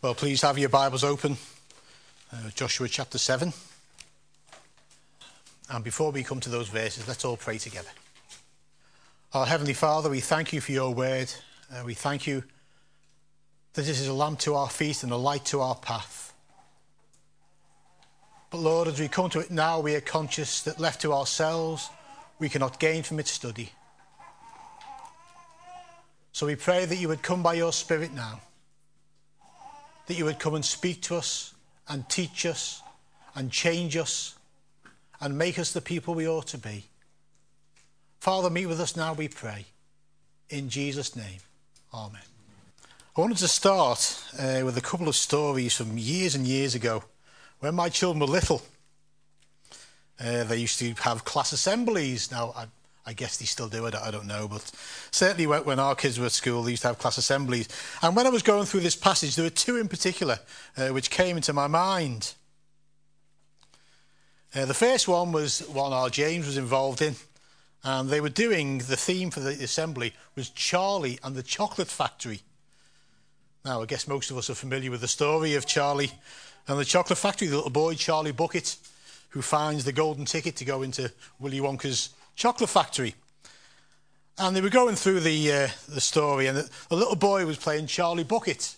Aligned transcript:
Well, 0.00 0.14
please 0.14 0.42
have 0.42 0.56
your 0.58 0.68
Bibles 0.68 1.02
open, 1.02 1.36
uh, 2.32 2.50
Joshua 2.54 2.86
chapter 2.86 3.18
7. 3.18 3.52
And 5.70 5.82
before 5.82 6.12
we 6.12 6.22
come 6.22 6.38
to 6.38 6.48
those 6.48 6.68
verses, 6.68 7.08
let's 7.08 7.24
all 7.24 7.36
pray 7.36 7.58
together. 7.58 7.88
Our 9.32 9.44
Heavenly 9.44 9.72
Father, 9.72 10.08
we 10.08 10.20
thank 10.20 10.52
you 10.52 10.60
for 10.60 10.70
your 10.70 10.94
word. 10.94 11.32
Uh, 11.74 11.82
we 11.84 11.94
thank 11.94 12.28
you 12.28 12.44
that 13.72 13.86
this 13.86 14.00
is 14.00 14.06
a 14.06 14.12
lamp 14.12 14.38
to 14.40 14.54
our 14.54 14.68
feet 14.68 15.02
and 15.02 15.10
a 15.10 15.16
light 15.16 15.44
to 15.46 15.60
our 15.62 15.74
path. 15.74 16.32
But 18.50 18.58
Lord, 18.58 18.86
as 18.86 19.00
we 19.00 19.08
come 19.08 19.30
to 19.30 19.40
it 19.40 19.50
now, 19.50 19.80
we 19.80 19.96
are 19.96 20.00
conscious 20.00 20.62
that 20.62 20.78
left 20.78 21.02
to 21.02 21.12
ourselves, 21.12 21.90
we 22.38 22.48
cannot 22.48 22.78
gain 22.78 23.02
from 23.02 23.18
its 23.18 23.32
study. 23.32 23.72
So 26.30 26.46
we 26.46 26.54
pray 26.54 26.84
that 26.84 26.98
you 26.98 27.08
would 27.08 27.22
come 27.22 27.42
by 27.42 27.54
your 27.54 27.72
Spirit 27.72 28.12
now, 28.12 28.42
that 30.08 30.18
you 30.18 30.24
would 30.24 30.38
come 30.38 30.54
and 30.54 30.64
speak 30.64 31.02
to 31.02 31.16
us 31.16 31.54
and 31.86 32.08
teach 32.08 32.44
us 32.44 32.82
and 33.34 33.52
change 33.52 33.96
us 33.96 34.34
and 35.20 35.38
make 35.38 35.58
us 35.58 35.72
the 35.72 35.80
people 35.80 36.14
we 36.14 36.26
ought 36.26 36.46
to 36.48 36.58
be. 36.58 36.84
Father, 38.18 38.50
meet 38.50 38.66
with 38.66 38.80
us 38.80 38.96
now, 38.96 39.12
we 39.12 39.28
pray. 39.28 39.66
In 40.50 40.70
Jesus' 40.70 41.14
name, 41.14 41.40
Amen. 41.92 42.22
I 43.16 43.20
wanted 43.20 43.38
to 43.38 43.48
start 43.48 44.22
uh, 44.38 44.62
with 44.64 44.78
a 44.78 44.80
couple 44.80 45.08
of 45.08 45.16
stories 45.16 45.76
from 45.76 45.98
years 45.98 46.34
and 46.34 46.46
years 46.46 46.74
ago 46.74 47.04
when 47.60 47.74
my 47.74 47.88
children 47.88 48.20
were 48.20 48.26
little. 48.26 48.62
Uh, 50.18 50.44
they 50.44 50.56
used 50.56 50.78
to 50.78 50.94
have 51.02 51.24
class 51.24 51.52
assemblies. 51.52 52.30
Now, 52.30 52.52
I 52.56 52.66
I 53.08 53.14
guess 53.14 53.38
they 53.38 53.46
still 53.46 53.70
do 53.70 53.86
it, 53.86 53.94
I 53.94 54.10
don't 54.10 54.26
know. 54.26 54.46
But 54.46 54.70
certainly 55.10 55.46
when 55.46 55.78
our 55.78 55.94
kids 55.94 56.20
were 56.20 56.26
at 56.26 56.32
school, 56.32 56.62
they 56.62 56.72
used 56.72 56.82
to 56.82 56.88
have 56.88 56.98
class 56.98 57.16
assemblies. 57.16 57.66
And 58.02 58.14
when 58.14 58.26
I 58.26 58.28
was 58.28 58.42
going 58.42 58.66
through 58.66 58.80
this 58.80 58.96
passage, 58.96 59.34
there 59.34 59.46
were 59.46 59.50
two 59.50 59.78
in 59.78 59.88
particular 59.88 60.40
uh, 60.76 60.88
which 60.88 61.08
came 61.08 61.38
into 61.38 61.54
my 61.54 61.68
mind. 61.68 62.34
Uh, 64.54 64.66
the 64.66 64.74
first 64.74 65.08
one 65.08 65.32
was 65.32 65.60
one 65.68 65.94
our 65.94 66.10
James 66.10 66.44
was 66.44 66.58
involved 66.58 67.00
in. 67.00 67.14
And 67.82 68.10
they 68.10 68.20
were 68.20 68.28
doing, 68.28 68.76
the 68.76 68.96
theme 68.96 69.30
for 69.30 69.40
the 69.40 69.52
assembly 69.52 70.12
was 70.36 70.50
Charlie 70.50 71.18
and 71.24 71.34
the 71.34 71.42
Chocolate 71.42 71.88
Factory. 71.88 72.42
Now, 73.64 73.80
I 73.80 73.86
guess 73.86 74.06
most 74.06 74.30
of 74.30 74.36
us 74.36 74.50
are 74.50 74.54
familiar 74.54 74.90
with 74.90 75.00
the 75.00 75.08
story 75.08 75.54
of 75.54 75.64
Charlie 75.64 76.12
and 76.66 76.78
the 76.78 76.84
Chocolate 76.84 77.18
Factory, 77.18 77.48
the 77.48 77.56
little 77.56 77.70
boy, 77.70 77.94
Charlie 77.94 78.32
Bucket, 78.32 78.76
who 79.30 79.40
finds 79.40 79.86
the 79.86 79.92
golden 79.92 80.26
ticket 80.26 80.56
to 80.56 80.66
go 80.66 80.82
into 80.82 81.10
Willy 81.38 81.60
Wonka's 81.60 82.10
chocolate 82.38 82.70
factory. 82.70 83.14
And 84.38 84.54
they 84.54 84.60
were 84.60 84.70
going 84.70 84.94
through 84.94 85.20
the, 85.20 85.52
uh, 85.52 85.68
the 85.88 86.00
story, 86.00 86.46
and 86.46 86.56
the, 86.56 86.70
little 86.94 87.16
boy 87.16 87.44
was 87.44 87.58
playing 87.58 87.88
Charlie 87.88 88.24
Bucket. 88.24 88.76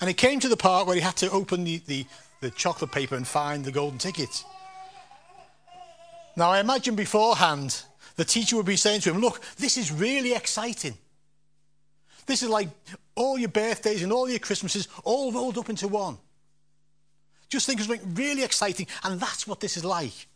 And 0.00 0.08
he 0.08 0.14
came 0.14 0.40
to 0.40 0.48
the 0.48 0.56
part 0.56 0.86
where 0.86 0.96
he 0.96 1.02
had 1.02 1.16
to 1.18 1.30
open 1.30 1.64
the, 1.64 1.82
the, 1.86 2.06
the 2.40 2.50
chocolate 2.50 2.90
paper 2.90 3.14
and 3.14 3.28
find 3.28 3.64
the 3.64 3.70
golden 3.70 3.98
ticket. 3.98 4.44
Now, 6.36 6.50
I 6.50 6.60
imagine 6.60 6.96
beforehand 6.96 7.82
the 8.16 8.24
teacher 8.24 8.56
would 8.56 8.64
be 8.64 8.76
saying 8.76 9.02
to 9.02 9.10
him, 9.10 9.20
Look, 9.20 9.42
this 9.56 9.76
is 9.76 9.92
really 9.92 10.32
exciting. 10.32 10.94
This 12.24 12.42
is 12.42 12.48
like 12.48 12.68
all 13.14 13.38
your 13.38 13.50
birthdays 13.50 14.02
and 14.02 14.12
all 14.12 14.28
your 14.28 14.38
Christmases 14.38 14.88
all 15.04 15.32
rolled 15.32 15.58
up 15.58 15.68
into 15.68 15.88
one. 15.88 16.16
Just 17.50 17.66
think 17.66 17.80
of 17.80 17.86
something 17.86 18.14
really 18.14 18.44
exciting, 18.44 18.86
and 19.04 19.20
that's 19.20 19.46
what 19.46 19.60
this 19.60 19.76
is 19.76 19.84
like. 19.84 20.28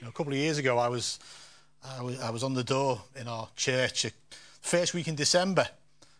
You 0.00 0.06
know, 0.06 0.10
a 0.10 0.12
couple 0.12 0.32
of 0.32 0.38
years 0.38 0.56
ago, 0.56 0.78
I 0.78 0.88
was, 0.88 1.18
I 1.84 2.02
was, 2.02 2.20
I 2.20 2.30
was 2.30 2.42
on 2.42 2.54
the 2.54 2.64
door 2.64 3.02
in 3.16 3.28
our 3.28 3.48
church, 3.54 4.06
first 4.62 4.94
week 4.94 5.08
in 5.08 5.14
December, 5.14 5.68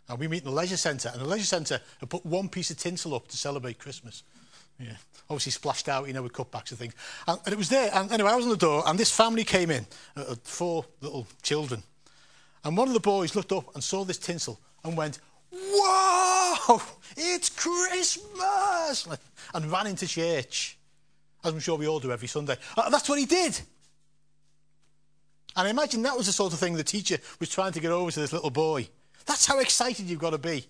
and 0.07 0.19
we 0.19 0.29
meet 0.29 0.43
in 0.43 0.51
the 0.51 0.55
leisure 0.55 0.77
centre. 0.77 1.09
And 1.11 1.23
the 1.23 1.27
leisure 1.27 1.47
centre 1.47 1.81
had 1.99 2.11
put 2.11 2.27
one 2.27 2.51
piece 2.51 2.71
of 2.71 2.77
tinsel 2.77 3.15
up 3.15 3.29
to 3.29 3.39
celebrate 3.39 3.79
Christmas. 3.79 4.23
Yeah, 4.79 4.97
obviously 5.31 5.53
splashed 5.53 5.89
out, 5.89 6.07
you 6.07 6.13
know, 6.13 6.23
with 6.23 6.35
cutbacks 6.35 6.71
and 6.71 6.79
things. 6.79 6.95
And, 7.27 7.41
and 7.47 7.55
it 7.55 7.57
was 7.57 7.71
there. 7.71 7.91
And 7.95 8.13
anyway, 8.13 8.33
I 8.33 8.37
was 8.37 8.45
on 8.45 8.51
the 8.51 8.59
door, 8.59 8.83
and 8.87 8.99
this 8.99 9.11
family 9.11 9.45
came 9.45 9.71
in, 9.71 9.87
uh, 10.15 10.25
uh, 10.29 10.35
four 10.45 10.85
little 11.01 11.27
children. 11.43 11.83
And 12.65 12.77
one 12.77 12.87
of 12.87 12.93
the 12.93 13.01
boys 13.01 13.35
looked 13.35 13.53
up 13.53 13.75
and 13.75 13.83
saw 13.83 14.05
this 14.05 14.19
tinsel 14.19 14.61
and 14.85 14.95
went, 14.95 15.21
Whoa, 15.51 16.83
it's 17.17 17.49
Christmas! 17.49 19.09
And 19.55 19.73
ran 19.73 19.87
into 19.87 20.07
church 20.07 20.77
as 21.45 21.53
I'm 21.53 21.61
sure 21.61 21.79
we 21.79 21.89
all 21.89 22.01
do 22.01 22.13
every 22.13 22.29
Sunday. 22.29 22.57
Uh, 22.77 22.91
that's 22.91 23.09
what 23.09 23.19
he 23.19 23.27
did. 23.27 23.61
And 25.57 25.67
I 25.67 25.71
imagine 25.71 26.03
that 26.03 26.17
was 26.17 26.27
the 26.27 26.33
sort 26.33 26.53
of 26.53 26.59
thing 26.59 26.75
the 26.75 26.85
teacher 26.85 27.19
was 27.39 27.49
trying 27.49 27.73
to 27.73 27.81
get 27.81 27.91
over 27.91 28.11
to 28.11 28.21
this 28.21 28.33
little 28.33 28.51
boy. 28.51 28.89
That's 29.27 29.47
how 29.47 29.59
excited 29.59 30.07
you've 30.07 30.21
got 30.21 30.31
to 30.31 30.39
be. 30.39 30.67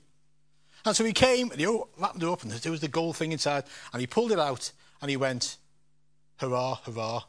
And 0.85 0.97
so 0.97 1.05
he 1.05 1.13
came 1.13 1.51
and 1.51 1.61
he 1.61 1.67
opened 1.67 2.23
it 2.23 2.29
up 2.29 2.43
and 2.43 2.51
there 2.51 2.73
was 2.73 2.81
the 2.81 2.89
gold 2.89 3.17
thing 3.17 3.33
inside 3.33 3.65
and 3.93 4.01
he 4.01 4.07
pulled 4.07 4.33
it 4.33 4.39
out 4.39 4.73
and 5.03 5.11
he 5.11 5.17
went, 5.17 5.59
hurrah, 6.39 6.77
hurrah. 6.87 7.25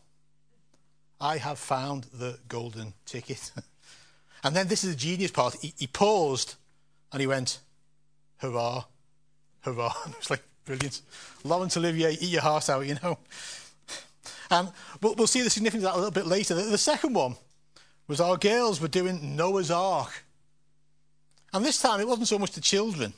I 1.19 1.37
have 1.37 1.59
found 1.59 2.05
the 2.13 2.39
golden 2.47 2.93
ticket. 3.05 3.51
and 4.43 4.55
then 4.55 4.67
this 4.67 4.83
is 4.83 4.91
the 4.91 4.99
genius 4.99 5.31
part. 5.31 5.57
He, 5.61 5.73
he 5.77 5.87
paused 5.87 6.55
and 7.11 7.19
he 7.19 7.27
went, 7.27 7.59
hurrah, 8.37 8.85
hurrah. 9.61 9.93
And 10.05 10.13
it 10.13 10.19
was 10.19 10.29
like, 10.29 10.43
Brilliant. 10.65 11.01
Laurence 11.43 11.75
Olivier, 11.75 12.11
eat 12.11 12.29
your 12.29 12.41
heart 12.41 12.69
out, 12.69 12.85
you 12.85 12.95
know. 13.01 13.17
And 14.51 14.71
we'll, 15.01 15.15
we'll 15.15 15.27
see 15.27 15.41
the 15.41 15.49
significance 15.49 15.85
of 15.85 15.91
that 15.91 15.95
a 15.95 16.01
little 16.03 16.11
bit 16.11 16.27
later. 16.27 16.53
The, 16.53 16.63
the 16.63 16.77
second 16.77 17.13
one 17.13 17.35
was 18.07 18.21
our 18.21 18.37
girls 18.37 18.79
were 18.79 18.87
doing 18.87 19.35
Noah's 19.35 19.71
Ark. 19.71 20.25
And 21.53 21.65
this 21.65 21.81
time 21.81 21.99
it 21.99 22.07
wasn't 22.07 22.27
so 22.27 22.37
much 22.37 22.51
the 22.51 22.61
children. 22.61 23.13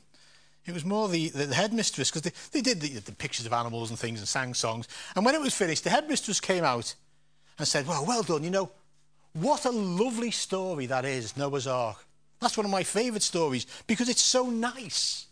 It 0.65 0.73
was 0.73 0.85
more 0.85 1.09
the, 1.09 1.29
the, 1.29 1.47
the 1.47 1.55
headmistress, 1.55 2.09
because 2.09 2.21
they, 2.21 2.31
they 2.51 2.61
did 2.61 2.79
the, 2.79 2.99
the 2.99 3.11
pictures 3.11 3.45
of 3.45 3.51
animals 3.51 3.89
and 3.89 3.99
things 3.99 4.19
and 4.19 4.27
sang 4.27 4.53
songs. 4.53 4.87
And 5.15 5.25
when 5.25 5.35
it 5.35 5.41
was 5.41 5.53
finished, 5.53 5.83
the 5.83 5.89
headmistress 5.89 6.39
came 6.39 6.63
out 6.63 6.95
and 7.59 7.67
said, 7.67 7.85
Well, 7.85 8.05
well 8.05 8.23
done. 8.23 8.43
You 8.43 8.49
know, 8.49 8.71
what 9.33 9.65
a 9.65 9.71
lovely 9.71 10.31
story 10.31 10.85
that 10.85 11.03
is, 11.03 11.35
Noah's 11.35 11.67
Ark. 11.67 11.97
That's 12.39 12.57
one 12.57 12.65
of 12.65 12.71
my 12.71 12.83
favourite 12.83 13.23
stories 13.23 13.65
because 13.87 14.09
it's 14.09 14.21
so 14.21 14.49
nice. 14.49 15.27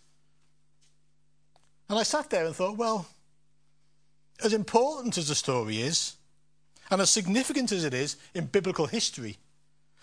And 1.90 2.00
I 2.00 2.04
sat 2.04 2.30
there 2.30 2.46
and 2.46 2.56
thought, 2.56 2.78
well, 2.78 3.06
as 4.44 4.54
important 4.54 5.18
as 5.18 5.28
the 5.28 5.36
story 5.36 5.82
is, 5.82 6.16
and 6.90 7.02
as 7.02 7.10
significant 7.10 7.72
as 7.72 7.84
it 7.86 7.94
is 7.94 8.18
in 8.34 8.46
biblical 8.46 8.86
history, 8.86 9.38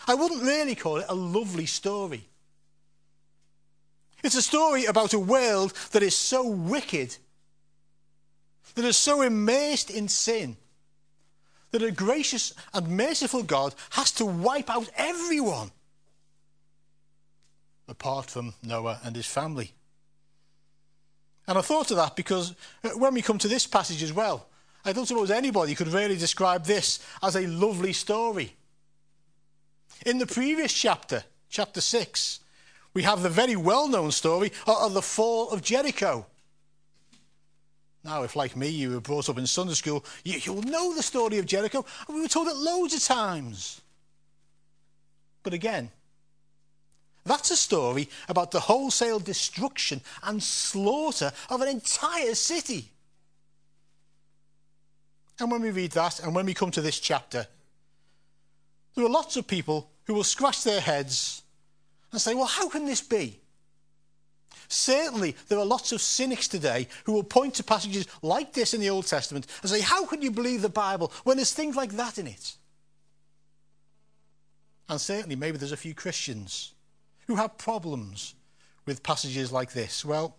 I 0.07 0.15
wouldn't 0.15 0.43
really 0.43 0.75
call 0.75 0.97
it 0.97 1.07
a 1.09 1.15
lovely 1.15 1.67
story. 1.67 2.25
It's 4.23 4.37
a 4.37 4.43
story 4.43 4.85
about 4.87 5.13
a 5.13 5.19
world 5.19 5.73
that 5.93 6.03
is 6.03 6.17
so 6.17 6.47
wicked, 6.47 7.17
that 8.75 8.85
is 8.85 8.97
so 8.97 9.23
immersed 9.23 9.91
in 9.91 10.09
sin, 10.09 10.57
that 11.71 11.83
a 11.83 11.91
gracious 11.91 12.55
and 12.73 12.89
merciful 12.89 13.43
God 13.43 13.75
has 13.91 14.11
to 14.13 14.25
wipe 14.25 14.71
out 14.71 14.89
everyone 14.97 15.71
apart 17.87 18.31
from 18.31 18.55
Noah 18.63 19.01
and 19.03 19.17
his 19.17 19.27
family. 19.27 19.73
And 21.49 21.57
I 21.57 21.63
thought 21.63 21.91
of 21.91 21.97
that 21.97 22.15
because 22.15 22.55
uh, 22.85 22.91
when 22.91 23.15
we 23.15 23.23
come 23.23 23.39
to 23.39 23.49
this 23.49 23.67
passage 23.67 24.03
as 24.03 24.13
well, 24.13 24.47
I 24.85 24.93
don't 24.93 25.07
suppose 25.07 25.31
anybody 25.31 25.75
could 25.75 25.89
really 25.89 26.17
describe 26.17 26.65
this 26.65 27.01
as 27.23 27.37
a 27.37 27.47
lovely 27.47 27.95
story. 27.95 28.55
In 30.05 30.19
the 30.19 30.27
previous 30.27 30.73
chapter, 30.73 31.25
chapter 31.49 31.81
6, 31.81 32.41
we 32.93 33.03
have 33.03 33.23
the 33.23 33.31
very 33.31 33.57
well 33.57 33.89
known 33.89 34.11
story 34.11 34.53
of 34.67 34.93
the 34.93 35.03
fall 35.03 35.51
of 35.51 35.63
Jericho. 35.63 36.27
Now, 38.05 38.23
if 38.23 38.37
like 38.37 38.55
me, 38.55 38.69
you 38.69 38.91
were 38.91 39.01
brought 39.01 39.29
up 39.29 39.39
in 39.39 39.47
Sunday 39.47 39.75
school, 39.75 40.05
you, 40.25 40.53
will 40.53 40.63
know 40.63 40.95
the 40.95 41.03
story 41.03 41.39
of 41.39 41.47
Jericho. 41.47 41.85
And 42.07 42.17
We 42.17 42.23
were 42.23 42.29
told 42.29 42.49
it 42.49 42.57
loads 42.57 42.95
of 42.95 43.03
times. 43.03 43.81
But 45.43 45.55
again, 45.55 45.91
that's 47.29 47.51
a 47.51 47.57
story 47.57 48.09
about 48.29 48.51
the 48.51 48.61
wholesale 48.61 49.19
destruction 49.19 50.01
and 50.23 50.43
slaughter 50.43 51.33
of 51.51 51.61
an 51.61 51.69
entire 51.69 52.35
city. 52.35 52.91
And 55.39 55.51
when 55.51 55.63
we 55.63 55.71
read 55.71 55.93
that, 55.93 56.21
and 56.21 56.35
when 56.35 56.47
we 56.47 56.55
come 56.55 56.71
to 56.73 56.81
this 56.81 56.99
chapter, 56.99 57.47
there 58.95 59.05
are 59.05 59.11
lots 59.11 59.37
of 59.37 59.47
people 59.47 59.91
who 60.05 60.15
will 60.15 60.25
scratch 60.25 60.65
their 60.65 60.81
heads 60.81 61.43
and 62.11 62.21
say, 62.21 62.35
well, 62.35 62.47
how 62.47 62.69
can 62.69 62.87
this 62.87 63.01
be? 63.01 63.39
Certainly, 64.69 65.35
there 65.49 65.59
are 65.59 65.65
lots 65.65 65.93
of 65.93 66.01
cynics 66.01 66.47
today 66.47 66.89
who 67.05 67.13
will 67.13 67.23
point 67.23 67.55
to 67.55 67.65
passages 67.65 68.07
like 68.21 68.53
this 68.53 68.75
in 68.75 68.81
the 68.81 68.91
Old 68.91 69.07
Testament 69.07 69.47
and 69.63 69.71
say, 69.71 69.81
How 69.81 70.05
can 70.05 70.21
you 70.21 70.31
believe 70.31 70.61
the 70.61 70.69
Bible 70.69 71.11
when 71.25 71.39
there's 71.39 71.55
things 71.55 71.75
like 71.75 71.93
that 71.93 72.19
in 72.19 72.27
it? 72.27 72.57
And 74.91 75.01
certainly, 75.01 75.37
maybe 75.37 75.57
there's 75.57 75.73
a 75.73 75.77
few 75.77 75.95
Christians 75.95 76.75
who 77.29 77.37
have 77.37 77.59
problems 77.59 78.35
with 78.87 79.03
passages 79.03 79.53
like 79.53 79.73
this? 79.73 80.05
Well, 80.05 80.37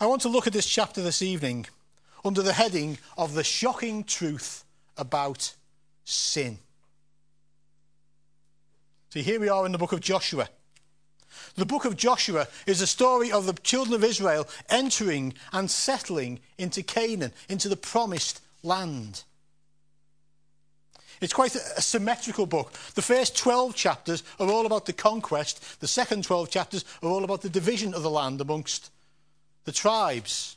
I 0.00 0.06
want 0.06 0.22
to 0.22 0.28
look 0.28 0.46
at 0.46 0.52
this 0.52 0.66
chapter 0.66 1.02
this 1.02 1.22
evening 1.22 1.66
under 2.24 2.42
the 2.42 2.54
heading 2.54 2.98
of 3.16 3.34
the 3.34 3.44
shocking 3.44 4.02
truth 4.02 4.64
about 4.96 5.54
sin. 6.04 6.58
See, 9.10 9.22
here 9.22 9.38
we 9.38 9.50
are 9.50 9.66
in 9.66 9.72
the 9.72 9.78
book 9.78 9.92
of 9.92 10.00
Joshua. 10.00 10.48
The 11.56 11.66
book 11.66 11.84
of 11.84 11.96
Joshua 11.96 12.48
is 12.66 12.80
a 12.80 12.86
story 12.86 13.30
of 13.30 13.44
the 13.44 13.52
children 13.52 13.94
of 13.94 14.04
Israel 14.04 14.48
entering 14.70 15.34
and 15.52 15.70
settling 15.70 16.40
into 16.56 16.82
Canaan, 16.82 17.32
into 17.48 17.68
the 17.68 17.76
promised 17.76 18.40
land. 18.62 19.22
It's 21.20 21.32
quite 21.32 21.54
a, 21.54 21.80
symmetrical 21.80 22.46
book. 22.46 22.72
The 22.94 23.02
first 23.02 23.36
12 23.36 23.74
chapters 23.74 24.22
are 24.38 24.50
all 24.50 24.66
about 24.66 24.86
the 24.86 24.92
conquest, 24.92 25.80
the 25.80 25.88
second 25.88 26.24
12 26.24 26.50
chapters 26.50 26.84
are 27.02 27.08
all 27.08 27.24
about 27.24 27.42
the 27.42 27.48
division 27.48 27.94
of 27.94 28.02
the 28.02 28.10
land 28.10 28.40
amongst 28.40 28.90
the 29.64 29.72
tribes. 29.72 30.56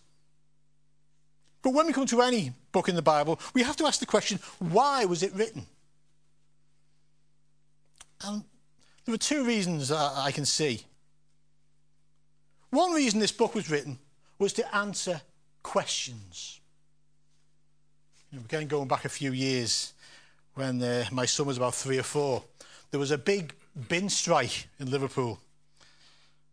But 1.62 1.74
when 1.74 1.88
we 1.88 1.94
come 1.94 2.08
to 2.08 2.22
any 2.22 2.54
book 2.72 2.90
in 2.90 2.96
the 2.96 3.02
Bible, 3.02 3.40
we 3.54 3.64
have 3.64 3.76
to 3.78 3.86
ask 3.86 4.00
the 4.00 4.06
question 4.06 4.40
why 4.60 5.06
was 5.06 5.24
it 5.24 5.34
written? 5.34 5.66
And 8.24 8.44
there 9.06 9.14
are 9.14 9.18
two 9.18 9.46
reasons 9.46 9.92
I 9.92 10.32
can 10.32 10.46
see. 10.46 10.84
One 12.70 12.92
reason 12.92 13.20
this 13.20 13.32
book 13.32 13.56
was 13.56 13.70
written 13.70 14.00
was 14.40 14.54
to 14.54 14.76
answer 14.76 15.22
questions. 15.64 16.60
You 18.32 18.40
know, 18.40 18.46
again, 18.46 18.68
going 18.68 18.88
back 18.88 19.06
a 19.06 19.10
few 19.10 19.32
years 19.32 19.94
when 20.58 20.82
uh, 20.82 21.06
my 21.12 21.26
son 21.26 21.46
was 21.46 21.58
about 21.58 21.76
three 21.76 22.00
or 22.00 22.04
four, 22.04 22.44
there 22.92 23.00
was 23.00 23.12
a 23.12 23.18
big 23.18 23.54
bin 23.88 24.10
strike 24.10 24.68
in 24.80 24.90
Liverpool. 24.90 25.40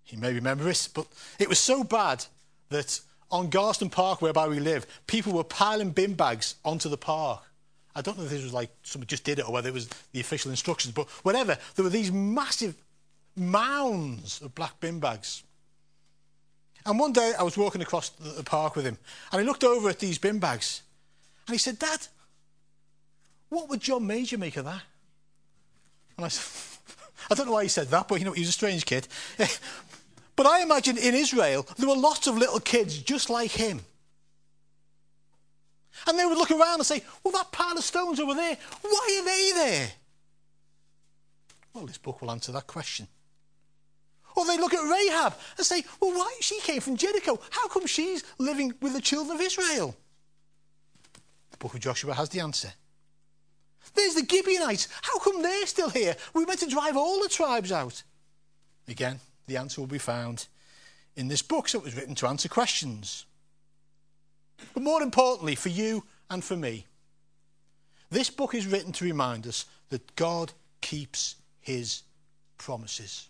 You 0.09 0.19
may 0.19 0.33
remember 0.33 0.69
it, 0.69 0.89
but 0.95 1.07
it 1.39 1.49
was 1.49 1.59
so 1.59 1.83
bad 1.83 2.25
that 2.69 3.01
on 3.31 3.49
Garston 3.49 3.91
Park, 3.91 4.21
whereby 4.21 4.47
we 4.47 4.61
live, 4.61 4.87
people 5.07 5.33
were 5.33 5.45
piling 5.45 5.91
bin 5.91 6.15
bags 6.15 6.57
onto 6.65 6.89
the 6.89 6.99
park. 6.99 7.43
I 7.97 8.03
don't 8.03 8.19
know 8.19 8.25
if 8.25 8.31
this 8.31 8.43
was 8.43 8.53
like 8.53 8.71
somebody 8.83 9.09
just 9.09 9.25
did 9.25 9.39
it 9.39 9.49
or 9.49 9.53
whether 9.53 9.69
it 9.69 9.75
was 9.75 9.89
the 10.13 10.21
official 10.21 10.51
instructions, 10.51 10.93
but 10.93 11.09
whatever, 11.25 11.57
there 11.75 11.85
were 11.85 11.91
these 11.91 12.13
massive 12.13 12.77
mounds 13.37 14.43
of 14.43 14.55
black 14.55 14.79
bin 14.81 15.01
bags. 15.01 15.43
And 16.85 16.99
one 16.99 17.13
day 17.13 17.33
I 17.39 17.43
was 17.43 17.57
walking 17.57 17.81
across 17.81 18.11
the 18.11 18.43
park 18.43 18.77
with 18.77 18.85
him, 18.85 18.99
and 19.33 19.41
he 19.41 19.47
looked 19.47 19.65
over 19.65 19.89
at 19.89 20.01
these 20.01 20.19
bin 20.19 20.39
bags, 20.39 20.83
and 21.47 21.55
he 21.55 21.59
said, 21.59 21.79
Dad, 21.79 22.07
what 23.55 23.69
would 23.69 23.81
John 23.81 24.07
Major 24.07 24.37
make 24.37 24.57
of 24.57 24.65
that? 24.65 24.83
And 26.17 26.27
I 26.27 26.29
said, 26.29 26.79
I 27.31 27.35
don't 27.35 27.47
know 27.47 27.53
why 27.53 27.63
he 27.63 27.69
said 27.69 27.89
that, 27.89 28.09
but 28.09 28.19
you 28.19 28.25
know, 28.25 28.33
he 28.33 28.41
was 28.41 28.49
a 28.51 28.53
strange 28.53 28.85
kid. 28.85 29.09
but 30.37 30.47
I 30.47 30.63
imagine 30.63 30.99
in 30.99 31.15
Israel, 31.15 31.67
there 31.79 31.89
were 31.89 31.97
lots 31.97 32.27
of 32.27 32.37
little 32.37 32.61
kids 32.61 32.99
just 32.99 33.31
like 33.31 33.53
him. 33.53 33.81
And 36.07 36.19
they 36.19 36.27
would 36.27 36.37
look 36.37 36.51
around 36.51 36.75
and 36.75 36.87
say, 36.87 37.03
Well, 37.23 37.33
that 37.33 37.53
pile 37.53 37.79
of 37.79 37.85
stones 37.85 38.21
over 38.21 38.35
there, 38.35 38.57
why 38.83 39.19
are 39.21 39.25
they 39.25 39.53
there? 39.55 39.93
Well, 41.73 41.87
this 41.87 41.99
book 41.99 42.21
will 42.21 42.31
answer 42.31 42.53
that 42.53 42.67
question. 42.67 43.09
Or 44.37 44.45
they 44.45 44.59
look 44.59 44.75
at 44.75 44.83
Rahab 44.83 45.35
and 45.57 45.65
say, 45.65 45.85
Well, 46.01 46.13
why? 46.13 46.37
She 46.41 46.61
came 46.61 46.81
from 46.81 46.97
Jericho. 46.97 47.41
How 47.51 47.69
come 47.69 47.87
she's 47.87 48.25
living 48.39 48.75
with 48.81 48.93
the 48.93 49.01
children 49.01 49.37
of 49.37 49.41
Israel? 49.41 49.97
The 51.53 51.57
book 51.59 51.75
of 51.75 51.81
Joshua 51.81 52.15
has 52.15 52.29
the 52.29 52.41
answer. 52.41 52.73
There's 53.95 54.15
the 54.15 54.27
Gibeonites. 54.29 54.89
How 55.03 55.19
come 55.19 55.43
they're 55.43 55.67
still 55.67 55.91
here? 55.91 56.17
We 56.33 56.45
meant 56.45 56.61
to 56.61 56.67
drive 56.67 56.97
all 56.97 57.23
the 57.23 57.29
tribes 57.29 57.71
out. 57.71 58.03
Again, 58.89 59.21
the 59.47 59.57
answer 59.57 59.81
will 59.81 59.89
be 59.89 59.99
found 59.99 60.47
in 61.17 61.29
this 61.29 61.43
book, 61.43 61.69
so 61.69 61.79
it 61.79 61.85
was 61.85 61.97
written 61.97 62.15
to 62.17 62.27
answer 62.27 62.49
questions. 62.49 63.27
But 64.73 64.83
more 64.83 65.03
importantly, 65.03 65.55
for 65.55 65.69
you 65.69 66.05
and 66.31 66.43
for 66.43 66.57
me, 66.57 66.87
this 68.11 68.31
book 68.31 68.55
is 68.55 68.67
written 68.67 68.93
to 68.93 69.05
remind 69.05 69.47
us 69.47 69.67
that 69.91 70.17
God 70.17 70.53
keeps 70.81 71.37
his 71.61 72.03
promises. 72.59 73.29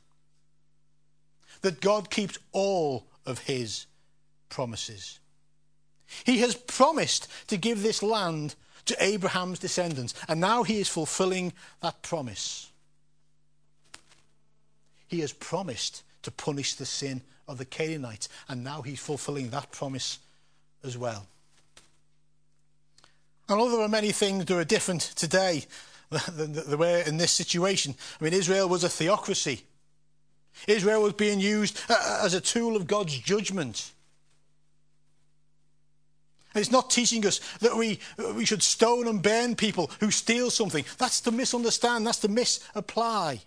That 1.63 1.81
God 1.81 2.11
keeps 2.11 2.39
all 2.53 3.07
of 3.27 3.41
his 3.41 3.87
promises. 4.49 5.19
He 6.25 6.39
has 6.39 6.55
promised 6.55 7.29
to 7.49 7.57
give 7.57 7.83
this 7.83 8.03
land 8.03 8.55
to 8.87 9.03
Abraham's 9.03 9.59
descendants. 9.59 10.15
And 10.29 10.41
now 10.41 10.63
he 10.63 10.81
is 10.81 10.89
fulfilling 10.89 11.53
that 11.81 12.03
promise. 12.03 12.71
He 15.07 15.21
has 15.21 15.33
promised 15.33 16.03
to 16.23 16.31
punish 16.31 16.75
the 16.75 16.87
sin 16.87 17.23
of 17.47 17.59
the 17.59 17.65
Canaanites. 17.65 18.29
And 18.49 18.65
now 18.65 18.83
he's 18.83 19.01
fulfilling 19.01 19.51
that 19.51 19.71
promise 19.71 20.19
as 20.83 20.99
well. 20.99 21.27
And 23.49 23.61
although 23.61 23.77
there 23.77 23.87
are 23.87 23.89
many 23.89 24.13
things 24.13 24.47
that 24.47 24.57
are 24.57 24.65
different 24.65 25.03
today 25.03 25.65
than 26.33 26.79
were 26.79 27.03
in 27.07 27.19
this 27.19 27.33
situation, 27.33 27.95
I 28.21 28.25
mean, 28.25 28.33
Israel 28.33 28.69
was 28.69 28.85
a 28.85 28.89
theocracy. 28.89 29.65
Israel 30.69 31.03
was 31.03 31.15
being 31.15 31.41
used 31.41 31.81
uh, 31.89 32.21
as 32.23 32.35
a 32.35 32.41
tool 32.41 32.77
of 32.77 32.87
God's 32.87 33.19
judgment. 33.19 33.93
It's 36.55 36.71
not 36.71 36.91
teaching 36.91 37.27
us 37.27 37.41
that 37.61 37.77
we, 37.77 37.99
we 38.35 38.45
should 38.45 38.63
stone 38.63 39.09
and 39.09 39.23
burn 39.23 39.57
people 39.57 39.91
who 40.01 40.11
steal 40.11 40.51
something. 40.51 40.85
That's 40.99 41.21
to 41.23 41.33
misunderstand, 41.33 42.07
that's 42.07 42.21
to 42.21 42.29
misapply. 42.29 43.41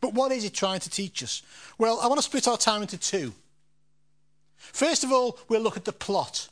But 0.00 0.12
what 0.12 0.32
is 0.32 0.44
it 0.44 0.52
trying 0.52 0.80
to 0.80 0.90
teach 0.90 1.22
us? 1.22 1.42
Well, 1.78 1.98
I 2.00 2.06
want 2.06 2.18
to 2.18 2.22
split 2.22 2.48
our 2.48 2.58
time 2.58 2.82
into 2.82 2.98
two. 2.98 3.32
First 4.56 5.04
of 5.04 5.12
all, 5.12 5.38
we'll 5.48 5.62
look 5.62 5.76
at 5.76 5.84
the 5.84 5.92
plot. 5.92 6.48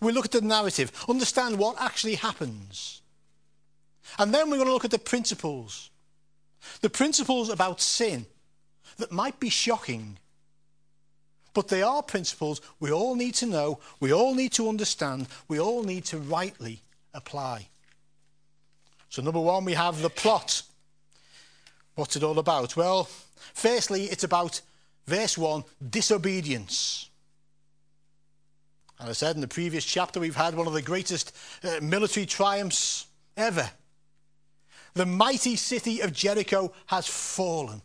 We'll 0.00 0.14
look 0.14 0.26
at 0.26 0.32
the 0.32 0.40
narrative, 0.40 0.92
understand 1.08 1.58
what 1.58 1.80
actually 1.80 2.16
happens. 2.16 3.02
And 4.18 4.34
then 4.34 4.50
we're 4.50 4.56
going 4.56 4.68
to 4.68 4.72
look 4.72 4.84
at 4.84 4.90
the 4.90 4.98
principles. 4.98 5.90
The 6.80 6.90
principles 6.90 7.48
about 7.48 7.80
sin 7.80 8.26
that 8.98 9.12
might 9.12 9.40
be 9.40 9.48
shocking 9.48 10.18
but 11.54 11.68
they 11.68 11.82
are 11.82 12.02
principles 12.02 12.60
we 12.80 12.90
all 12.90 13.14
need 13.14 13.34
to 13.34 13.46
know, 13.46 13.78
we 14.00 14.12
all 14.12 14.34
need 14.34 14.52
to 14.52 14.68
understand, 14.68 15.26
we 15.48 15.60
all 15.60 15.82
need 15.82 16.04
to 16.06 16.18
rightly 16.18 16.82
apply. 17.14 17.68
So, 19.08 19.22
number 19.22 19.40
one, 19.40 19.64
we 19.64 19.74
have 19.74 20.00
the 20.00 20.10
plot. 20.10 20.62
What's 21.94 22.16
it 22.16 22.22
all 22.22 22.38
about? 22.38 22.76
Well, 22.76 23.04
firstly, 23.52 24.04
it's 24.04 24.24
about 24.24 24.62
verse 25.06 25.36
1 25.36 25.64
disobedience. 25.90 27.10
And 28.98 29.10
I 29.10 29.12
said 29.12 29.34
in 29.34 29.42
the 29.42 29.48
previous 29.48 29.84
chapter, 29.84 30.20
we've 30.20 30.36
had 30.36 30.54
one 30.54 30.66
of 30.66 30.72
the 30.72 30.80
greatest 30.80 31.36
uh, 31.64 31.80
military 31.82 32.24
triumphs 32.24 33.06
ever. 33.36 33.68
The 34.94 35.06
mighty 35.06 35.56
city 35.56 36.00
of 36.00 36.12
Jericho 36.12 36.72
has 36.86 37.06
fallen 37.06 37.82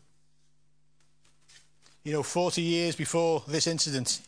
you 2.08 2.14
know, 2.14 2.24
40 2.24 2.62
years 2.62 2.96
before 2.96 3.44
this 3.50 3.68
incident, 3.68 4.22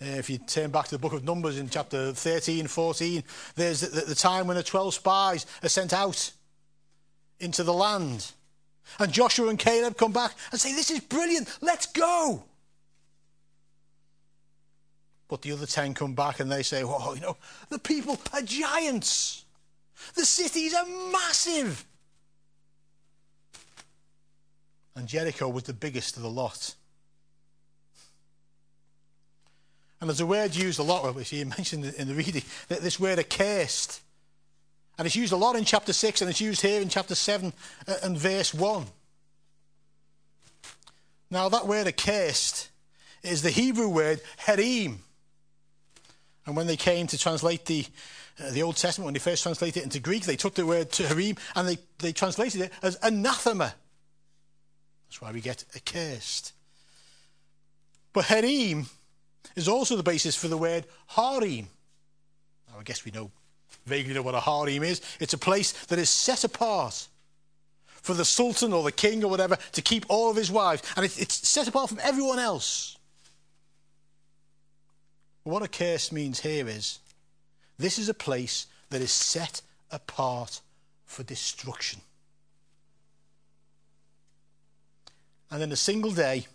uh, 0.00 0.04
if 0.04 0.30
you 0.30 0.38
turn 0.38 0.70
back 0.70 0.84
to 0.84 0.92
the 0.92 0.98
book 1.00 1.12
of 1.12 1.24
Numbers 1.24 1.58
in 1.58 1.68
chapter 1.68 2.12
13, 2.12 2.68
14, 2.68 3.24
there's 3.56 3.80
the, 3.80 4.02
the, 4.02 4.14
time 4.14 4.46
when 4.46 4.56
the 4.56 4.62
12 4.62 4.94
spies 4.94 5.44
are 5.60 5.68
sent 5.68 5.92
out 5.92 6.30
into 7.40 7.64
the 7.64 7.74
land. 7.74 8.30
And 9.00 9.12
Joshua 9.12 9.48
and 9.48 9.58
Caleb 9.58 9.96
come 9.96 10.12
back 10.12 10.34
and 10.52 10.60
say, 10.60 10.72
This 10.72 10.88
is 10.92 11.00
brilliant, 11.00 11.48
let's 11.60 11.86
go. 11.86 12.44
But 15.26 15.42
the 15.42 15.50
other 15.50 15.66
10 15.66 15.94
come 15.94 16.14
back 16.14 16.38
and 16.38 16.48
they 16.48 16.62
say, 16.62 16.84
Oh, 16.84 17.14
you 17.14 17.22
know, 17.22 17.36
the 17.70 17.80
people 17.80 18.20
are 18.34 18.42
giants, 18.42 19.44
the 20.14 20.24
cities 20.24 20.74
are 20.74 20.86
massive. 21.10 21.84
And 24.94 25.08
Jericho 25.08 25.48
was 25.48 25.64
the 25.64 25.74
biggest 25.74 26.16
of 26.16 26.22
the 26.22 26.30
lot. 26.30 26.76
And 30.00 30.10
there's 30.10 30.20
a 30.20 30.26
word 30.26 30.54
used 30.54 30.78
a 30.78 30.82
lot, 30.82 31.14
which 31.14 31.32
you 31.32 31.44
mentioned 31.58 31.84
in 31.84 32.08
the 32.08 32.14
reading, 32.14 32.42
this 32.68 33.00
word 33.00 33.18
accursed. 33.18 34.02
And 34.98 35.06
it's 35.06 35.16
used 35.16 35.32
a 35.32 35.36
lot 35.36 35.56
in 35.56 35.64
chapter 35.64 35.92
6, 35.92 36.20
and 36.22 36.30
it's 36.30 36.40
used 36.40 36.62
here 36.62 36.80
in 36.80 36.88
chapter 36.88 37.14
7 37.14 37.52
uh, 37.86 37.94
and 38.02 38.16
verse 38.16 38.54
1. 38.54 38.86
Now, 41.30 41.48
that 41.48 41.66
word 41.66 41.86
accursed 41.86 42.70
is 43.22 43.42
the 43.42 43.50
Hebrew 43.50 43.88
word 43.88 44.20
herim. 44.46 45.00
And 46.46 46.56
when 46.56 46.66
they 46.66 46.76
came 46.76 47.08
to 47.08 47.18
translate 47.18 47.66
the, 47.66 47.84
uh, 48.40 48.52
the 48.52 48.62
Old 48.62 48.76
Testament, 48.76 49.06
when 49.06 49.14
they 49.14 49.20
first 49.20 49.42
translated 49.42 49.78
it 49.78 49.84
into 49.84 49.98
Greek, 49.98 50.24
they 50.24 50.36
took 50.36 50.54
the 50.54 50.64
word 50.64 50.90
herim 50.92 51.36
and 51.56 51.68
they, 51.68 51.78
they 51.98 52.12
translated 52.12 52.60
it 52.62 52.72
as 52.82 52.96
anathema. 53.02 53.74
That's 55.08 55.20
why 55.20 55.32
we 55.32 55.40
get 55.40 55.64
accursed. 55.74 56.52
But 58.12 58.26
herim 58.26 58.86
is 59.54 59.68
also 59.68 59.96
the 59.96 60.02
basis 60.02 60.34
for 60.34 60.48
the 60.48 60.58
word 60.58 60.86
harem. 61.08 61.68
Now, 62.68 62.80
I 62.80 62.82
guess 62.82 63.04
we 63.04 63.12
know 63.12 63.30
vaguely 63.86 64.14
know 64.14 64.22
what 64.22 64.34
a 64.34 64.40
harem 64.40 64.82
is. 64.82 65.00
It's 65.20 65.34
a 65.34 65.38
place 65.38 65.72
that 65.86 65.98
is 65.98 66.10
set 66.10 66.44
apart 66.44 67.08
for 67.86 68.14
the 68.14 68.24
sultan 68.24 68.72
or 68.72 68.82
the 68.82 68.92
king 68.92 69.24
or 69.24 69.30
whatever 69.30 69.56
to 69.72 69.82
keep 69.82 70.04
all 70.08 70.30
of 70.30 70.36
his 70.36 70.50
wives, 70.50 70.82
and 70.96 71.04
it's 71.04 71.48
set 71.48 71.68
apart 71.68 71.88
from 71.88 72.00
everyone 72.02 72.38
else. 72.38 72.96
What 75.42 75.62
a 75.62 75.68
curse 75.68 76.10
means 76.10 76.40
here 76.40 76.68
is 76.68 76.98
this 77.78 77.98
is 77.98 78.08
a 78.08 78.14
place 78.14 78.66
that 78.90 79.00
is 79.00 79.12
set 79.12 79.62
apart 79.90 80.60
for 81.04 81.22
destruction. 81.22 82.00
And 85.50 85.62
in 85.62 85.70
a 85.70 85.76
single 85.76 86.10
day, 86.10 86.46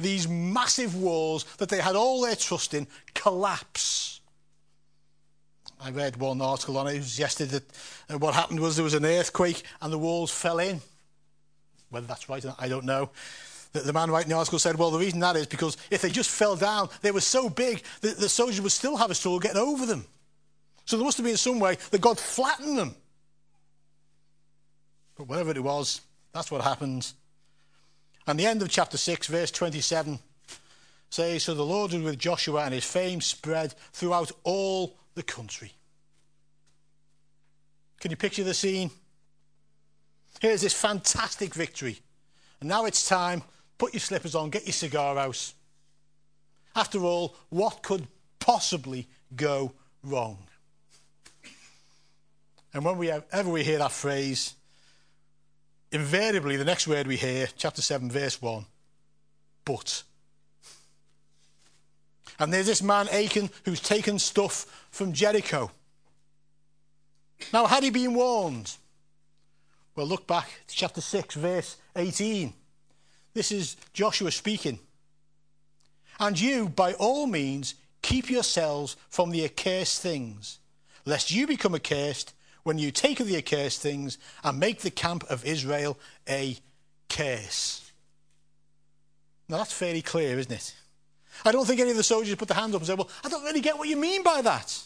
these 0.00 0.28
massive 0.28 0.96
walls 0.96 1.44
that 1.58 1.68
they 1.68 1.80
had 1.80 1.96
all 1.96 2.22
their 2.22 2.36
trust 2.36 2.74
in 2.74 2.86
collapse. 3.14 4.20
I 5.82 5.90
read 5.90 6.16
one 6.16 6.42
article 6.42 6.76
on 6.76 6.88
it 6.88 7.18
yesterday 7.18 7.52
that 7.52 7.64
uh, 8.14 8.18
what 8.18 8.34
happened 8.34 8.60
was 8.60 8.76
there 8.76 8.84
was 8.84 8.94
an 8.94 9.06
earthquake 9.06 9.62
and 9.80 9.92
the 9.92 9.98
walls 9.98 10.30
fell 10.30 10.58
in. 10.58 10.80
Whether 11.88 12.06
that's 12.06 12.28
right 12.28 12.44
or 12.44 12.48
not, 12.48 12.62
I 12.62 12.68
don't 12.68 12.84
know. 12.84 13.10
The 13.72 13.92
man 13.92 14.10
writing 14.10 14.30
the 14.30 14.36
article 14.36 14.58
said, 14.58 14.76
well, 14.76 14.90
the 14.90 14.98
reason 14.98 15.20
that 15.20 15.36
is 15.36 15.46
because 15.46 15.76
if 15.90 16.02
they 16.02 16.10
just 16.10 16.28
fell 16.28 16.56
down, 16.56 16.88
they 17.02 17.12
were 17.12 17.20
so 17.20 17.48
big 17.48 17.82
that 18.00 18.18
the 18.18 18.28
soldiers 18.28 18.60
would 18.60 18.72
still 18.72 18.96
have 18.96 19.10
a 19.10 19.14
struggle 19.14 19.38
getting 19.38 19.58
over 19.58 19.86
them. 19.86 20.04
So 20.84 20.96
there 20.96 21.04
must 21.04 21.18
have 21.18 21.26
been 21.26 21.36
some 21.36 21.60
way 21.60 21.78
that 21.90 22.00
God 22.00 22.18
flattened 22.18 22.76
them. 22.76 22.96
But 25.16 25.28
whatever 25.28 25.50
it 25.50 25.62
was, 25.62 26.00
that's 26.32 26.50
what 26.50 26.62
happened. 26.62 27.12
And 28.26 28.38
the 28.38 28.46
end 28.46 28.62
of 28.62 28.68
chapter 28.68 28.96
6, 28.96 29.26
verse 29.26 29.50
27 29.50 30.18
says, 31.08 31.42
So 31.42 31.54
the 31.54 31.64
Lord 31.64 31.92
was 31.92 32.02
with 32.02 32.18
Joshua, 32.18 32.64
and 32.64 32.74
his 32.74 32.84
fame 32.84 33.20
spread 33.20 33.74
throughout 33.92 34.30
all 34.44 34.96
the 35.14 35.22
country. 35.22 35.72
Can 38.00 38.10
you 38.10 38.16
picture 38.16 38.44
the 38.44 38.54
scene? 38.54 38.90
Here's 40.40 40.62
this 40.62 40.72
fantastic 40.72 41.54
victory. 41.54 41.98
And 42.60 42.68
now 42.68 42.86
it's 42.86 43.06
time. 43.06 43.42
Put 43.78 43.94
your 43.94 44.00
slippers 44.00 44.34
on, 44.34 44.50
get 44.50 44.66
your 44.66 44.72
cigar 44.72 45.18
out. 45.18 45.52
After 46.76 47.00
all, 47.00 47.36
what 47.48 47.82
could 47.82 48.06
possibly 48.38 49.08
go 49.34 49.72
wrong? 50.02 50.38
And 52.72 52.84
when 52.84 52.98
we 52.98 53.10
ever 53.10 53.50
we 53.50 53.64
hear 53.64 53.78
that 53.78 53.92
phrase, 53.92 54.54
invariably 55.92 56.56
the 56.56 56.64
next 56.64 56.86
word 56.86 57.06
we 57.06 57.16
hear, 57.16 57.48
chapter 57.56 57.82
7, 57.82 58.10
verse 58.10 58.40
1, 58.40 58.64
but. 59.64 60.02
And 62.38 62.52
there's 62.52 62.66
this 62.66 62.82
man, 62.82 63.08
Achan, 63.08 63.50
who's 63.64 63.80
taken 63.80 64.18
stuff 64.18 64.86
from 64.90 65.12
Jericho. 65.12 65.70
Now, 67.52 67.66
had 67.66 67.82
he 67.82 67.90
been 67.90 68.14
warned? 68.14 68.76
Well, 69.94 70.06
look 70.06 70.26
back 70.26 70.48
to 70.68 70.74
chapter 70.74 71.00
6, 71.00 71.34
verse 71.34 71.76
18. 71.96 72.52
This 73.34 73.52
is 73.52 73.76
Joshua 73.92 74.30
speaking. 74.30 74.78
And 76.18 76.38
you, 76.38 76.68
by 76.68 76.94
all 76.94 77.26
means, 77.26 77.74
keep 78.02 78.30
yourselves 78.30 78.96
from 79.08 79.30
the 79.30 79.44
accursed 79.44 80.02
things, 80.02 80.58
lest 81.04 81.30
you 81.30 81.46
become 81.46 81.74
accursed 81.74 82.34
when 82.62 82.78
you 82.78 82.90
take 82.90 83.20
of 83.20 83.26
the 83.26 83.36
accursed 83.36 83.80
things 83.80 84.18
and 84.44 84.58
make 84.58 84.80
the 84.80 84.90
camp 84.90 85.24
of 85.30 85.44
Israel 85.44 85.98
a 86.28 86.56
curse. 87.08 87.90
Now 89.48 89.58
that's 89.58 89.72
fairly 89.72 90.02
clear, 90.02 90.38
isn't 90.38 90.52
it? 90.52 90.74
I 91.44 91.52
don't 91.52 91.66
think 91.66 91.80
any 91.80 91.90
of 91.90 91.96
the 91.96 92.02
soldiers 92.02 92.34
put 92.36 92.48
their 92.48 92.58
hands 92.58 92.74
up 92.74 92.80
and 92.80 92.86
say, 92.86 92.94
Well, 92.94 93.08
I 93.24 93.28
don't 93.28 93.44
really 93.44 93.60
get 93.60 93.78
what 93.78 93.88
you 93.88 93.96
mean 93.96 94.22
by 94.22 94.42
that. 94.42 94.78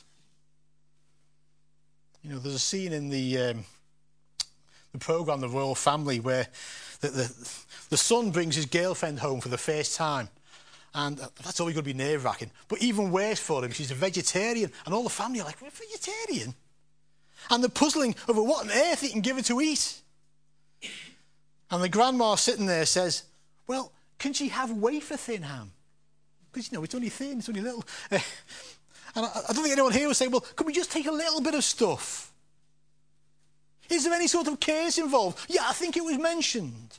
You 2.23 2.31
know, 2.31 2.39
there's 2.39 2.55
a 2.55 2.59
scene 2.59 2.93
in 2.93 3.11
the, 3.11 3.39
um, 3.39 3.65
the 4.93 4.99
programme, 4.99 5.41
The 5.41 5.49
Royle 5.49 5.75
Family, 5.75 6.21
where 6.21 6.49
the, 7.01 7.09
the, 7.09 7.55
the 7.91 7.97
son 7.97 8.31
brings 8.31 8.57
his 8.57 8.67
girlfriend 8.67 9.19
home 9.19 9.41
for 9.41 9.51
the 9.51 9.59
first 9.59 9.97
time. 9.97 10.29
And 10.95 11.19
that's 11.19 11.61
always 11.61 11.75
going 11.75 11.85
to 11.85 11.93
be 11.93 11.99
nerve 11.99 12.25
wracking. 12.25 12.51
But 12.69 12.81
even 12.81 13.11
worse 13.11 13.41
for 13.41 13.65
him, 13.65 13.73
she's 13.73 13.91
a 13.91 13.95
vegetarian. 13.95 14.71
And 14.87 14.95
all 14.95 15.03
the 15.03 15.11
family 15.11 15.41
are 15.41 15.45
like, 15.45 15.61
We're 15.61 15.71
vegetarian? 15.71 16.55
And 17.51 17.63
the 17.63 17.69
puzzling 17.69 18.15
over 18.29 18.43
what 18.43 18.65
on 18.65 18.71
earth 18.71 19.01
he 19.01 19.09
can 19.09 19.21
give 19.21 19.37
her 19.37 19.43
to 19.43 19.61
eat. 19.61 20.01
And 21.71 21.83
the 21.83 21.89
grandma 21.89 22.35
sitting 22.35 22.67
there 22.67 22.87
says, 22.87 23.25
Well, 23.67 23.93
can 24.19 24.33
she 24.33 24.49
have 24.49 24.71
wafer 24.71 25.17
thin 25.17 25.43
ham? 25.43 25.73
Because, 26.53 26.71
you 26.71 26.79
know, 26.79 26.85
it's 26.85 26.95
only 26.95 27.09
thin, 27.09 27.39
it's 27.39 27.49
only 27.49 27.63
little. 27.63 27.85
and 28.11 28.23
I, 29.17 29.29
I 29.49 29.53
don't 29.53 29.63
think 29.63 29.73
anyone 29.73 29.93
here 29.93 30.07
will 30.07 30.15
say, 30.15 30.29
Well, 30.29 30.41
can 30.41 30.67
we 30.67 30.73
just 30.73 30.93
take 30.93 31.07
a 31.07 31.13
little 31.13 31.41
bit 31.41 31.55
of 31.55 31.65
stuff? 31.65 32.33
Is 33.91 34.05
there 34.05 34.15
any 34.15 34.29
sort 34.29 34.49
of 34.49 34.61
case 34.61 34.99
involved? 34.99 35.45
Yeah, 35.49 35.63
I 35.67 35.73
think 35.73 35.97
it 35.97 36.05
was 36.05 36.19
mentioned. 36.19 36.97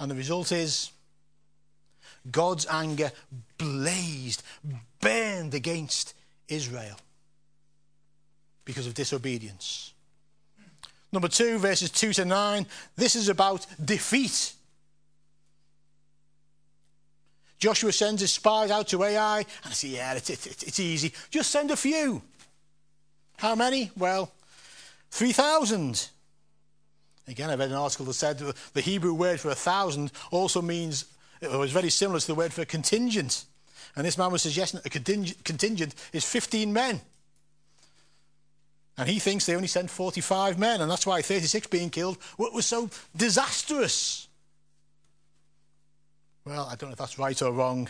And 0.00 0.10
the 0.10 0.16
result 0.16 0.50
is 0.50 0.90
God's 2.30 2.66
anger 2.66 3.12
blazed, 3.56 4.42
burned 5.00 5.54
against 5.54 6.14
Israel 6.48 6.96
because 8.64 8.86
of 8.86 8.94
disobedience. 8.94 9.92
Number 11.12 11.28
two, 11.28 11.58
verses 11.58 11.90
2 11.90 12.12
to 12.14 12.24
9, 12.24 12.66
this 12.96 13.14
is 13.14 13.28
about 13.28 13.66
defeat. 13.82 14.52
Joshua 17.58 17.92
sends 17.92 18.20
his 18.20 18.32
spies 18.32 18.70
out 18.70 18.88
to 18.88 19.04
Ai, 19.04 19.38
and 19.38 19.46
I 19.64 19.70
say, 19.70 19.88
yeah, 19.88 20.14
it's, 20.14 20.28
it's, 20.28 20.46
it's 20.46 20.80
easy. 20.80 21.12
Just 21.30 21.50
send 21.50 21.70
a 21.70 21.76
few. 21.76 22.20
How 23.36 23.54
many? 23.54 23.90
Well, 23.96 24.32
3,000. 25.10 26.08
Again, 27.28 27.50
I 27.50 27.54
read 27.54 27.70
an 27.70 27.76
article 27.76 28.06
that 28.06 28.14
said 28.14 28.38
the 28.38 28.80
Hebrew 28.80 29.14
word 29.14 29.40
for 29.40 29.50
a 29.50 29.54
thousand 29.54 30.12
also 30.30 30.60
means, 30.60 31.06
it 31.40 31.50
was 31.50 31.70
very 31.70 31.90
similar 31.90 32.20
to 32.20 32.26
the 32.26 32.34
word 32.34 32.52
for 32.52 32.64
contingent. 32.64 33.44
And 33.96 34.04
this 34.04 34.18
man 34.18 34.32
was 34.32 34.42
suggesting 34.42 34.80
a 34.84 34.90
contingent 34.90 35.94
is 36.12 36.24
15 36.24 36.72
men. 36.72 37.00
And 38.96 39.08
he 39.08 39.18
thinks 39.18 39.46
they 39.46 39.56
only 39.56 39.68
sent 39.68 39.90
45 39.90 40.58
men, 40.58 40.80
and 40.80 40.90
that's 40.90 41.06
why 41.06 41.20
36 41.20 41.66
being 41.66 41.90
killed 41.90 42.16
was 42.38 42.66
so 42.66 42.88
disastrous. 43.16 44.28
Well, 46.44 46.68
I 46.70 46.76
don't 46.76 46.90
know 46.90 46.92
if 46.92 46.98
that's 46.98 47.18
right 47.18 47.40
or 47.42 47.52
wrong, 47.52 47.88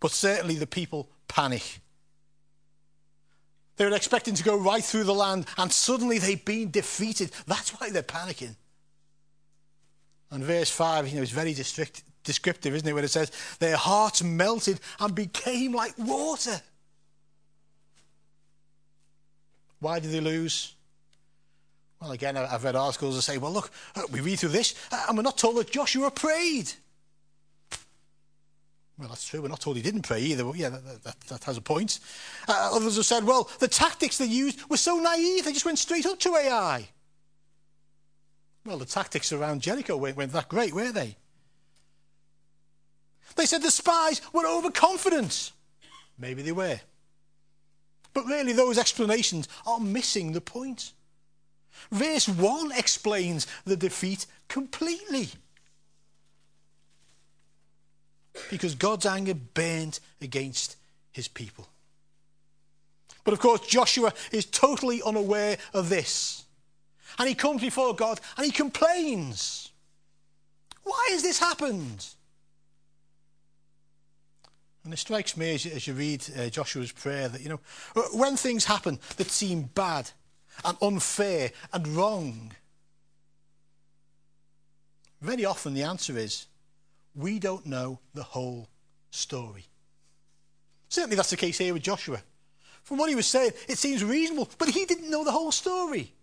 but 0.00 0.10
certainly 0.10 0.56
the 0.56 0.66
people 0.66 1.08
panic. 1.26 1.80
They 3.76 3.86
were 3.86 3.94
expecting 3.94 4.34
to 4.34 4.42
go 4.42 4.56
right 4.56 4.84
through 4.84 5.04
the 5.04 5.14
land, 5.14 5.46
and 5.56 5.72
suddenly 5.72 6.18
they've 6.18 6.44
been 6.44 6.70
defeated. 6.70 7.30
That's 7.46 7.70
why 7.70 7.90
they're 7.90 8.02
panicking. 8.02 8.56
And 10.30 10.44
verse 10.44 10.68
5, 10.68 11.08
you 11.08 11.16
know, 11.16 11.22
is 11.22 11.30
very 11.30 11.54
descriptive, 11.54 12.74
isn't 12.74 12.86
it? 12.86 12.92
Where 12.92 13.04
it 13.04 13.10
says, 13.10 13.32
Their 13.60 13.76
hearts 13.76 14.22
melted 14.22 14.80
and 15.00 15.14
became 15.14 15.72
like 15.72 15.96
water. 15.96 16.60
Why 19.80 20.00
did 20.00 20.10
they 20.10 20.20
lose? 20.20 20.74
Well, 22.00 22.12
again, 22.12 22.36
I've 22.36 22.64
read 22.64 22.76
articles 22.76 23.16
that 23.16 23.22
say, 23.22 23.38
well, 23.38 23.52
look, 23.52 23.70
uh, 23.96 24.02
we 24.12 24.20
read 24.20 24.38
through 24.38 24.50
this, 24.50 24.74
uh, 24.92 25.06
and 25.08 25.16
we're 25.16 25.22
not 25.22 25.38
told 25.38 25.56
that 25.56 25.70
Joshua 25.70 26.10
prayed. 26.10 26.72
Well, 28.98 29.08
that's 29.08 29.26
true. 29.26 29.40
We're 29.42 29.48
not 29.48 29.60
told 29.60 29.76
he 29.76 29.82
didn't 29.82 30.02
pray 30.02 30.20
either. 30.20 30.44
But 30.44 30.56
yeah, 30.56 30.70
that, 30.70 31.04
that, 31.04 31.20
that 31.28 31.44
has 31.44 31.56
a 31.56 31.60
point. 31.60 32.00
Uh, 32.48 32.70
others 32.72 32.96
have 32.96 33.06
said, 33.06 33.24
well, 33.24 33.48
the 33.60 33.68
tactics 33.68 34.18
they 34.18 34.26
used 34.26 34.68
were 34.68 34.76
so 34.76 34.98
naive, 34.98 35.44
they 35.44 35.52
just 35.52 35.64
went 35.64 35.78
straight 35.78 36.06
up 36.06 36.18
to 36.20 36.34
Ai. 36.34 36.88
Well, 38.66 38.78
the 38.78 38.84
tactics 38.84 39.32
around 39.32 39.62
Jericho 39.62 39.96
weren't, 39.96 40.16
weren't 40.16 40.32
that 40.32 40.48
great, 40.48 40.74
were 40.74 40.92
they? 40.92 41.16
They 43.36 43.46
said 43.46 43.62
the 43.62 43.70
spies 43.70 44.20
were 44.32 44.46
overconfident. 44.46 45.52
Maybe 46.18 46.42
they 46.42 46.52
were. 46.52 46.80
But 48.14 48.26
really, 48.26 48.52
those 48.52 48.78
explanations 48.78 49.48
are 49.66 49.80
missing 49.80 50.32
the 50.32 50.40
point. 50.40 50.92
Verse 51.90 52.28
1 52.28 52.72
explains 52.72 53.46
the 53.64 53.76
defeat 53.76 54.26
completely. 54.48 55.28
Because 58.50 58.74
God's 58.74 59.06
anger 59.06 59.34
burned 59.34 60.00
against 60.20 60.76
his 61.12 61.28
people. 61.28 61.68
But 63.24 63.34
of 63.34 63.40
course, 63.40 63.66
Joshua 63.66 64.12
is 64.32 64.46
totally 64.46 65.02
unaware 65.02 65.58
of 65.74 65.88
this. 65.88 66.44
And 67.18 67.28
he 67.28 67.34
comes 67.34 67.60
before 67.60 67.94
God 67.94 68.20
and 68.36 68.46
he 68.46 68.52
complains. 68.52 69.70
Why 70.82 71.08
has 71.12 71.22
this 71.22 71.38
happened? 71.38 72.06
And 74.88 74.94
it 74.94 75.00
strikes 75.00 75.36
me 75.36 75.54
as 75.54 75.66
you, 75.66 75.72
as 75.72 75.86
you 75.86 75.92
read 75.92 76.24
uh, 76.34 76.48
Joshua's 76.48 76.92
prayer 76.92 77.28
that, 77.28 77.42
you 77.42 77.50
know, 77.50 77.60
when 78.14 78.38
things 78.38 78.64
happen 78.64 78.98
that 79.18 79.30
seem 79.30 79.64
bad 79.74 80.10
and 80.64 80.78
unfair 80.80 81.50
and 81.74 81.86
wrong, 81.88 82.52
very 85.20 85.44
often 85.44 85.74
the 85.74 85.82
answer 85.82 86.16
is 86.16 86.46
we 87.14 87.38
don't 87.38 87.66
know 87.66 87.98
the 88.14 88.22
whole 88.22 88.66
story. 89.10 89.66
Certainly 90.88 91.16
that's 91.16 91.28
the 91.28 91.36
case 91.36 91.58
here 91.58 91.74
with 91.74 91.82
Joshua. 91.82 92.22
From 92.82 92.96
what 92.96 93.10
he 93.10 93.14
was 93.14 93.26
saying, 93.26 93.50
it 93.68 93.76
seems 93.76 94.02
reasonable, 94.02 94.48
but 94.56 94.70
he 94.70 94.86
didn't 94.86 95.10
know 95.10 95.22
the 95.22 95.32
whole 95.32 95.52
story. 95.52 96.14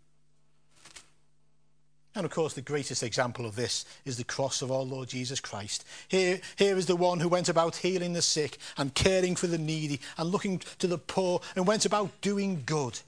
And 2.15 2.25
of 2.25 2.31
course, 2.31 2.53
the 2.53 2.61
greatest 2.61 3.03
example 3.03 3.45
of 3.45 3.57
this 3.57 3.83
is 4.05 4.15
the 4.15 4.23
cross 4.23 4.61
of 4.61 4.71
our 4.71 4.83
Lord 4.83 5.09
Jesus 5.09 5.41
Christ. 5.41 5.83
Here, 6.07 6.39
here 6.55 6.77
is 6.77 6.85
the 6.85 6.95
one 6.95 7.19
who 7.19 7.27
went 7.27 7.49
about 7.49 7.75
healing 7.75 8.13
the 8.13 8.21
sick 8.21 8.57
and 8.77 8.93
caring 8.93 9.35
for 9.35 9.47
the 9.47 9.57
needy 9.57 9.99
and 10.17 10.29
looking 10.31 10.59
to 10.79 10.87
the 10.87 10.97
poor 10.97 11.41
and 11.57 11.67
went 11.67 11.85
about 11.85 12.21
doing 12.21 12.63
good. 12.65 12.99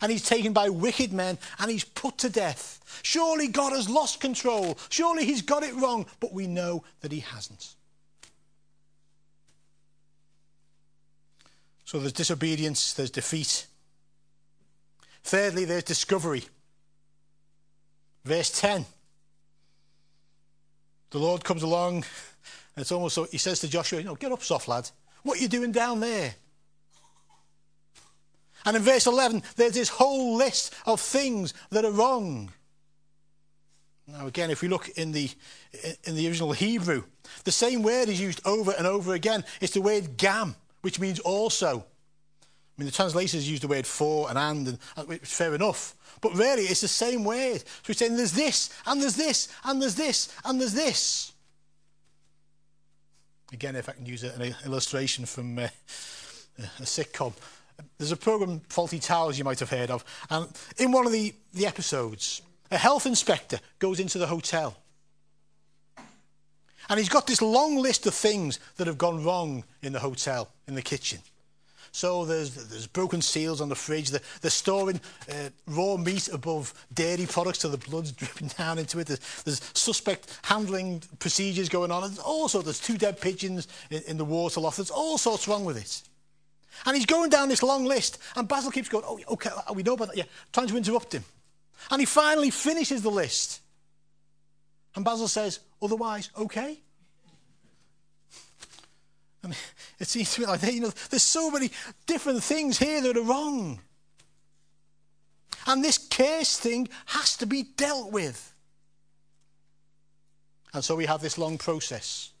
and 0.00 0.12
he's 0.12 0.28
taken 0.28 0.52
by 0.52 0.68
wicked 0.68 1.12
men 1.12 1.38
and 1.58 1.70
he's 1.70 1.84
put 1.84 2.18
to 2.18 2.28
death. 2.28 3.00
Surely 3.02 3.48
God 3.48 3.72
has 3.72 3.88
lost 3.88 4.20
control. 4.20 4.76
Surely 4.90 5.24
he's 5.24 5.40
got 5.40 5.62
it 5.62 5.74
wrong, 5.74 6.04
but 6.20 6.32
we 6.32 6.46
know 6.46 6.84
that 7.00 7.12
he 7.12 7.20
hasn't. 7.20 7.74
So 11.86 11.98
there's 11.98 12.12
disobedience, 12.12 12.92
there's 12.92 13.10
defeat. 13.10 13.66
Thirdly, 15.22 15.64
there's 15.64 15.84
discovery. 15.84 16.44
Verse 18.24 18.50
10. 18.60 18.86
The 21.10 21.18
Lord 21.18 21.44
comes 21.44 21.62
along, 21.62 21.96
and 21.96 22.04
it's 22.78 22.90
almost 22.90 23.14
so 23.14 23.24
he 23.24 23.38
says 23.38 23.60
to 23.60 23.68
Joshua, 23.68 24.00
you 24.00 24.04
know, 24.04 24.16
get 24.16 24.32
up, 24.32 24.42
soft 24.42 24.66
lad. 24.66 24.90
What 25.22 25.38
are 25.38 25.42
you 25.42 25.48
doing 25.48 25.72
down 25.72 26.00
there? 26.00 26.34
And 28.64 28.76
in 28.76 28.82
verse 28.82 29.06
11, 29.06 29.42
there's 29.56 29.74
this 29.74 29.90
whole 29.90 30.36
list 30.36 30.74
of 30.86 31.00
things 31.00 31.52
that 31.70 31.84
are 31.84 31.90
wrong. 31.90 32.50
Now, 34.06 34.26
again, 34.26 34.50
if 34.50 34.60
we 34.60 34.68
look 34.68 34.88
in 34.90 35.12
the, 35.12 35.30
in 36.04 36.14
the 36.14 36.28
original 36.28 36.52
Hebrew, 36.52 37.04
the 37.44 37.52
same 37.52 37.82
word 37.82 38.08
is 38.08 38.20
used 38.20 38.40
over 38.46 38.72
and 38.76 38.86
over 38.86 39.14
again. 39.14 39.44
It's 39.60 39.72
the 39.72 39.80
word 39.80 40.16
gam, 40.16 40.56
which 40.82 40.98
means 40.98 41.20
also. 41.20 41.84
I 42.76 42.80
mean, 42.82 42.86
the 42.86 42.92
translators 42.92 43.48
use 43.48 43.60
the 43.60 43.68
word 43.68 43.86
for 43.86 44.28
and 44.28 44.38
and, 44.38 44.78
and 44.96 45.12
it's 45.12 45.36
fair 45.36 45.54
enough. 45.54 45.94
But 46.20 46.34
really, 46.34 46.62
it's 46.64 46.80
the 46.80 46.88
same 46.88 47.24
word. 47.24 47.60
So 47.60 47.82
we're 47.88 47.94
saying 47.94 48.16
there's 48.16 48.32
this, 48.32 48.70
and 48.86 49.00
there's 49.00 49.16
this, 49.16 49.48
and 49.64 49.80
there's 49.80 49.94
this, 49.94 50.34
and 50.44 50.60
there's 50.60 50.74
this. 50.74 51.32
Again, 53.52 53.76
if 53.76 53.88
I 53.88 53.92
can 53.92 54.06
use 54.06 54.24
an 54.24 54.54
illustration 54.64 55.26
from 55.26 55.58
uh, 55.58 55.68
a 56.58 56.82
sitcom. 56.82 57.32
There's 57.98 58.12
a 58.12 58.16
program, 58.16 58.60
Fawlty 58.68 59.00
Towers, 59.00 59.38
you 59.38 59.44
might 59.44 59.60
have 59.60 59.70
heard 59.70 59.90
of. 59.90 60.04
And 60.30 60.48
in 60.78 60.92
one 60.92 61.06
of 61.06 61.12
the, 61.12 61.34
the 61.52 61.66
episodes, 61.66 62.42
a 62.70 62.78
health 62.78 63.06
inspector 63.06 63.58
goes 63.78 64.00
into 64.00 64.18
the 64.18 64.26
hotel. 64.26 64.76
And 66.88 66.98
he's 66.98 67.08
got 67.08 67.26
this 67.26 67.40
long 67.40 67.76
list 67.76 68.06
of 68.06 68.14
things 68.14 68.60
that 68.76 68.86
have 68.86 68.98
gone 68.98 69.24
wrong 69.24 69.64
in 69.82 69.92
the 69.92 70.00
hotel, 70.00 70.50
in 70.68 70.74
the 70.74 70.82
kitchen. 70.82 71.20
So 71.94 72.24
there's, 72.24 72.56
there's 72.56 72.88
broken 72.88 73.22
seals 73.22 73.60
on 73.60 73.68
the 73.68 73.76
fridge. 73.76 74.10
They're, 74.10 74.20
they're 74.40 74.50
storing 74.50 75.00
uh, 75.30 75.50
raw 75.68 75.96
meat 75.96 76.26
above 76.26 76.74
dairy 76.92 77.24
products 77.24 77.60
so 77.60 77.68
the 77.68 77.78
blood's 77.78 78.10
dripping 78.20 78.48
down 78.48 78.80
into 78.80 78.98
it. 78.98 79.06
There's, 79.06 79.20
there's 79.44 79.60
suspect 79.74 80.40
handling 80.42 81.04
procedures 81.20 81.68
going 81.68 81.92
on. 81.92 82.02
And 82.02 82.18
also, 82.18 82.62
there's 82.62 82.80
two 82.80 82.98
dead 82.98 83.20
pigeons 83.20 83.68
in, 83.90 84.02
in 84.08 84.16
the 84.16 84.24
water 84.24 84.58
loft. 84.58 84.78
There's 84.78 84.90
all 84.90 85.18
sorts 85.18 85.46
wrong 85.46 85.64
with 85.64 85.76
it. 85.76 86.02
And 86.84 86.96
he's 86.96 87.06
going 87.06 87.30
down 87.30 87.48
this 87.48 87.62
long 87.62 87.84
list, 87.84 88.18
and 88.34 88.48
Basil 88.48 88.72
keeps 88.72 88.88
going, 88.88 89.04
oh, 89.06 89.20
okay, 89.28 89.50
we 89.72 89.84
know 89.84 89.94
about 89.94 90.08
that. 90.08 90.16
Yeah, 90.16 90.24
trying 90.52 90.66
to 90.66 90.76
interrupt 90.76 91.14
him. 91.14 91.24
And 91.92 92.00
he 92.00 92.06
finally 92.06 92.50
finishes 92.50 93.02
the 93.02 93.10
list. 93.10 93.60
And 94.96 95.04
Basil 95.04 95.28
says, 95.28 95.60
otherwise, 95.80 96.30
okay. 96.36 96.80
And 99.44 99.54
it 99.98 100.08
seems 100.08 100.34
to 100.34 100.40
me 100.40 100.46
like, 100.46 100.62
you 100.62 100.80
know, 100.80 100.92
there's 101.10 101.22
so 101.22 101.50
many 101.50 101.70
different 102.06 102.42
things 102.42 102.78
here 102.78 103.00
that 103.02 103.16
are 103.16 103.22
wrong. 103.22 103.80
And 105.66 105.84
this 105.84 105.98
case 105.98 106.58
thing 106.58 106.88
has 107.06 107.36
to 107.36 107.46
be 107.46 107.62
dealt 107.62 108.10
with. 108.12 108.52
And 110.72 110.82
so 110.82 110.96
we 110.96 111.06
have 111.06 111.22
this 111.22 111.38
long 111.38 111.56
process 111.58 112.32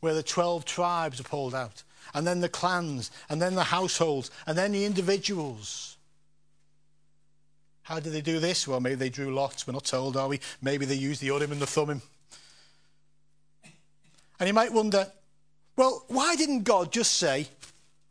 where 0.00 0.14
the 0.14 0.22
12 0.22 0.64
tribes 0.64 1.20
are 1.20 1.24
pulled 1.24 1.54
out 1.54 1.82
and 2.14 2.26
then 2.26 2.40
the 2.40 2.48
clans, 2.48 3.10
and 3.28 3.40
then 3.40 3.54
the 3.54 3.64
households, 3.64 4.30
and 4.46 4.56
then 4.56 4.72
the 4.72 4.84
individuals. 4.84 5.96
How 7.82 8.00
did 8.00 8.12
they 8.12 8.20
do 8.20 8.40
this? 8.40 8.66
Well, 8.66 8.80
maybe 8.80 8.94
they 8.96 9.10
drew 9.10 9.34
lots. 9.34 9.66
We're 9.66 9.72
not 9.74 9.84
told, 9.84 10.16
are 10.16 10.28
we? 10.28 10.40
Maybe 10.62 10.86
they 10.86 10.94
used 10.94 11.20
the 11.20 11.26
Urim 11.26 11.52
and 11.52 11.60
the 11.60 11.66
Thummim. 11.66 12.02
And 14.40 14.46
you 14.46 14.54
might 14.54 14.72
wonder, 14.72 15.10
well, 15.78 16.04
why 16.08 16.36
didn't 16.36 16.64
God 16.64 16.92
just 16.92 17.12
say, 17.16 17.48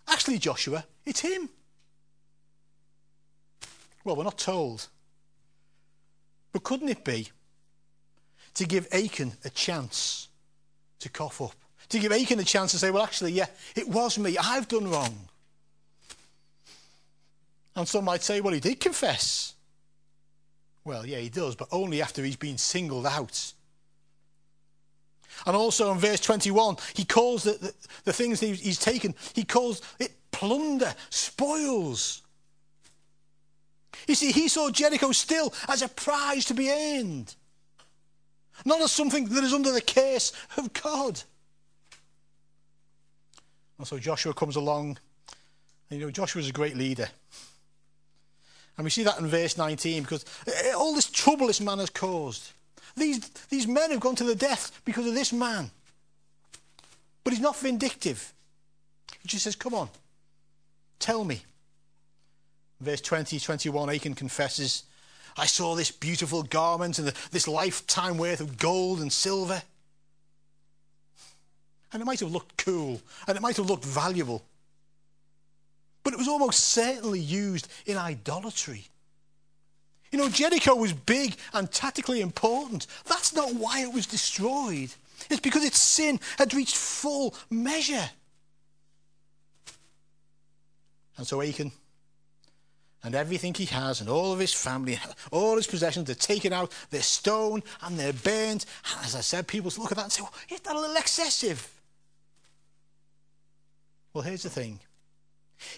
actually, 0.08 0.40
Joshua, 0.40 0.84
it's 1.06 1.20
him? 1.20 1.50
Well, 4.04 4.16
we're 4.16 4.24
not 4.24 4.40
told. 4.40 4.88
But 6.52 6.64
couldn't 6.64 6.90
it 6.90 7.04
be 7.04 7.30
to 8.56 8.66
give 8.66 8.88
Achan 8.92 9.34
a 9.46 9.52
chance 9.52 10.30
to 11.00 11.10
cough 11.10 11.42
up? 11.42 11.54
to 11.90 12.00
give 12.00 12.12
Achan 12.12 12.40
a 12.40 12.44
chance 12.44 12.72
to 12.72 12.78
say, 12.78 12.92
well, 12.92 13.04
actually, 13.04 13.32
yeah, 13.32 13.46
it 13.76 13.88
was 13.88 14.18
me. 14.18 14.38
I've 14.38 14.68
done 14.68 14.90
wrong. 14.90 15.16
And 17.76 17.88
some 17.88 18.06
might 18.06 18.24
say, 18.24 18.42
well, 18.42 18.54
he 18.54 18.60
did 18.60 18.80
confess. 18.80 19.54
Well, 20.84 21.06
yeah, 21.06 21.20
he 21.20 21.30
does, 21.30 21.56
but 21.56 21.68
only 21.72 22.02
after 22.02 22.24
he's 22.24 22.36
been 22.36 22.58
singled 22.58 23.06
out. 23.06 23.54
And 25.46 25.56
also 25.56 25.92
in 25.92 26.00
verse 26.00 26.20
21, 26.20 26.78
he 26.96 27.06
calls 27.06 27.44
the, 27.44 27.52
the, 27.54 27.74
the 28.06 28.14
things 28.14 28.40
that 28.40 28.48
he's 28.48 28.80
taken, 28.80 29.16
he 29.34 29.44
calls 29.44 29.82
it 30.00 30.14
plunder, 30.32 30.94
spoils. 31.10 32.22
You 34.08 34.16
see, 34.16 34.32
he 34.32 34.48
saw 34.48 34.70
Jericho 34.70 35.12
still 35.12 35.54
as 35.68 35.82
a 35.82 35.88
prize 35.90 36.46
to 36.46 36.54
be 36.54 36.70
earned, 36.70 37.36
not 38.66 38.82
as 38.82 38.92
something 38.92 39.26
that 39.26 39.44
is 39.44 39.54
under 39.54 39.72
the 39.72 39.82
curse 39.82 40.34
of 40.58 40.72
God. 40.74 41.22
And 43.78 43.88
so 43.88 44.00
Joshua 44.00 44.34
comes 44.34 44.56
along. 44.56 44.98
And, 45.90 46.00
you 46.00 46.06
know, 46.06 46.12
Joshua's 46.12 46.50
a 46.50 46.54
great 46.54 46.76
leader. 46.76 47.08
And 48.78 48.84
we 48.84 48.90
see 48.90 49.04
that 49.04 49.20
in 49.20 49.28
verse 49.28 49.58
19 49.58 50.04
because 50.04 50.26
eh, 50.48 50.72
all 50.74 50.94
this 50.94 51.10
trouble 51.10 51.48
this 51.48 51.62
man 51.62 51.80
has 51.80 51.90
caused. 51.90 52.52
These, 52.98 53.30
these 53.50 53.68
men 53.68 53.92
have 53.92 54.00
gone 54.00 54.16
to 54.16 54.24
the 54.24 54.36
death 54.36 54.82
because 54.84 55.06
of 55.06 55.14
this 55.14 55.32
man. 55.32 55.70
But 57.24 57.32
he's 57.32 57.42
not 57.42 57.56
vindictive. 57.56 58.34
He 59.22 59.28
just 59.28 59.44
says, 59.44 59.56
Come 59.56 59.76
on, 59.76 59.90
tell 61.00 61.24
me. 61.24 61.44
Verse 62.82 63.02
20, 63.02 63.40
21, 63.40 63.90
Achan 63.90 64.16
confesses, 64.16 64.84
I 65.38 65.46
saw 65.46 65.76
this 65.76 65.92
beautiful 65.92 66.44
garment 66.44 66.98
and 66.98 67.08
the, 67.08 67.14
this 67.32 67.48
lifetime 67.48 68.18
worth 68.18 68.40
of 68.40 68.58
gold 68.58 69.00
and 69.00 69.14
silver. 69.14 69.62
And 71.94 72.02
it 72.02 72.06
might 72.06 72.20
have 72.20 72.32
looked 72.32 72.58
cool 72.58 73.02
and 73.28 73.38
it 73.38 73.42
might 73.42 73.58
have 73.58 73.68
looked 73.68 73.86
valuable. 73.86 74.44
But 76.04 76.14
it 76.14 76.18
was 76.20 76.28
almost 76.28 76.60
certainly 76.60 77.20
used 77.20 77.68
in 77.86 77.98
idolatry. 77.98 78.88
You 80.12 80.20
know, 80.20 80.30
Jericho 80.30 80.76
was 80.76 80.94
big 80.94 81.36
and 81.54 81.72
tactically 81.72 82.22
important. 82.22 82.88
That's 83.06 83.34
not 83.34 83.54
why 83.56 83.82
it 83.82 83.94
was 83.94 84.06
destroyed. 84.06 84.90
It's 85.30 85.42
because 85.42 85.64
its 85.64 85.80
sin 85.80 86.20
had 86.38 86.54
reached 86.54 86.76
full 86.76 87.36
measure. 87.50 88.10
And 91.18 91.26
so 91.26 91.42
Achan 91.42 91.72
and 93.04 93.16
everything 93.16 93.54
he 93.54 93.66
has 93.66 94.02
and 94.02 94.10
all 94.10 94.34
of 94.34 94.40
his 94.40 94.54
family, 94.54 95.00
all 95.32 95.56
his 95.56 95.68
possessions, 95.68 96.06
they're 96.06 96.16
taken 96.16 96.54
out, 96.54 96.72
they're 96.90 97.02
stoned 97.02 97.64
and 97.82 97.98
they're 97.98 98.14
burned. 98.14 98.66
And 98.94 99.06
as 99.06 99.16
I 99.16 99.22
said, 99.22 99.48
people 99.48 99.72
look 99.78 99.92
at 99.92 99.98
that 99.98 100.04
and 100.04 100.12
say, 100.12 100.22
well, 100.22 100.34
isn't 100.50 100.64
that 100.64 100.76
a 100.76 100.80
little 100.80 100.96
excessive? 100.96 101.74
Well, 104.14 104.24
here's 104.24 104.44
the 104.44 104.50
thing 104.50 104.80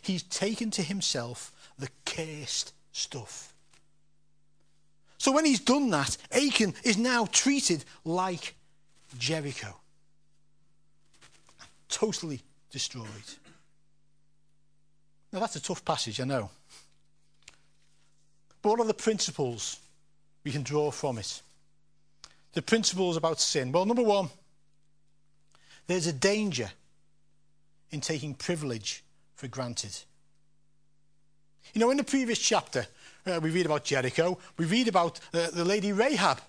He's 0.01 0.23
taken 0.23 0.71
to 0.71 0.83
himself 0.83 1.53
the 1.77 1.89
cursed 2.05 2.73
stuff. 2.91 3.53
So 5.19 5.33
when 5.33 5.45
he's 5.45 5.59
done 5.59 5.89
that, 5.89 6.17
Achan 6.31 6.73
is 6.83 6.97
now 6.97 7.27
treated 7.31 7.83
like 8.05 8.55
Jericho. 9.17 9.75
Totally 11.89 12.41
destroyed. 12.71 13.05
Now 15.33 15.41
that's 15.41 15.57
a 15.57 15.61
tough 15.61 15.83
passage, 15.83 16.21
I 16.21 16.23
know. 16.23 16.49
But 18.61 18.69
what 18.69 18.79
are 18.79 18.85
the 18.85 18.93
principles 18.93 19.79
we 20.45 20.51
can 20.51 20.63
draw 20.63 20.89
from 20.89 21.17
it? 21.17 21.41
The 22.53 22.61
principles 22.61 23.17
about 23.17 23.41
sin. 23.41 23.73
Well, 23.73 23.85
number 23.85 24.03
one, 24.03 24.29
there's 25.87 26.07
a 26.07 26.13
danger 26.13 26.71
in 27.91 27.99
taking 27.99 28.35
privilege 28.35 29.03
for 29.35 29.47
granted. 29.47 29.97
You 31.73 31.81
know, 31.81 31.91
in 31.91 31.97
the 31.97 32.03
previous 32.03 32.39
chapter, 32.39 32.87
uh, 33.29 33.39
we 33.39 33.49
read 33.49 33.65
about 33.65 33.83
Jericho, 33.83 34.37
we 34.57 34.65
read 34.65 34.87
about 34.87 35.19
uh, 35.33 35.49
the 35.51 35.65
lady 35.65 35.91
Rahab. 35.91 36.41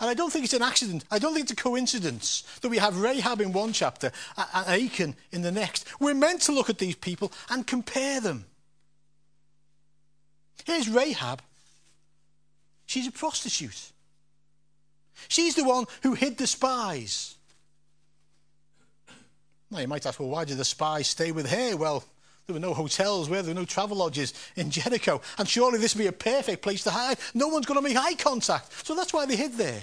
And 0.00 0.08
I 0.08 0.14
don't 0.14 0.32
think 0.32 0.44
it's 0.44 0.54
an 0.54 0.62
accident. 0.62 1.04
I 1.10 1.18
don't 1.18 1.34
think 1.34 1.44
it's 1.44 1.52
a 1.52 1.56
coincidence 1.56 2.44
that 2.60 2.68
we 2.68 2.78
have 2.78 3.00
Rahab 3.00 3.40
in 3.40 3.52
one 3.52 3.72
chapter 3.72 4.12
and 4.36 4.84
Achan 4.84 5.16
in 5.32 5.42
the 5.42 5.50
next. 5.50 5.86
We're 5.98 6.14
meant 6.14 6.42
to 6.42 6.52
look 6.52 6.70
at 6.70 6.78
these 6.78 6.94
people 6.94 7.32
and 7.50 7.66
compare 7.66 8.20
them. 8.20 8.44
Here's 10.64 10.88
Rahab. 10.88 11.42
She's 12.86 13.08
a 13.08 13.12
prostitute. 13.12 13.92
She's 15.26 15.56
the 15.56 15.64
one 15.64 15.86
who 16.02 16.14
hid 16.14 16.38
the 16.38 16.46
spies. 16.46 17.34
Now, 19.70 19.80
you 19.80 19.88
might 19.88 20.06
ask, 20.06 20.20
well, 20.20 20.28
why 20.28 20.44
did 20.44 20.58
the 20.58 20.64
spies 20.64 21.08
stay 21.08 21.32
with 21.32 21.50
her? 21.50 21.76
Well, 21.76 22.04
There 22.48 22.54
were 22.54 22.60
no 22.60 22.72
hotels, 22.72 23.28
where 23.28 23.42
there 23.42 23.54
were 23.54 23.60
no 23.60 23.66
travel 23.66 23.98
lodges 23.98 24.32
in 24.56 24.70
Jericho. 24.70 25.20
And 25.36 25.46
surely 25.46 25.78
this 25.78 25.94
would 25.94 26.00
be 26.00 26.06
a 26.06 26.12
perfect 26.12 26.62
place 26.62 26.82
to 26.84 26.90
hide. 26.90 27.18
No 27.34 27.48
one's 27.48 27.66
going 27.66 27.76
to 27.78 27.86
make 27.86 27.94
eye 27.94 28.14
contact. 28.14 28.86
So 28.86 28.94
that's 28.94 29.12
why 29.12 29.26
they 29.26 29.36
hid 29.36 29.58
there. 29.58 29.82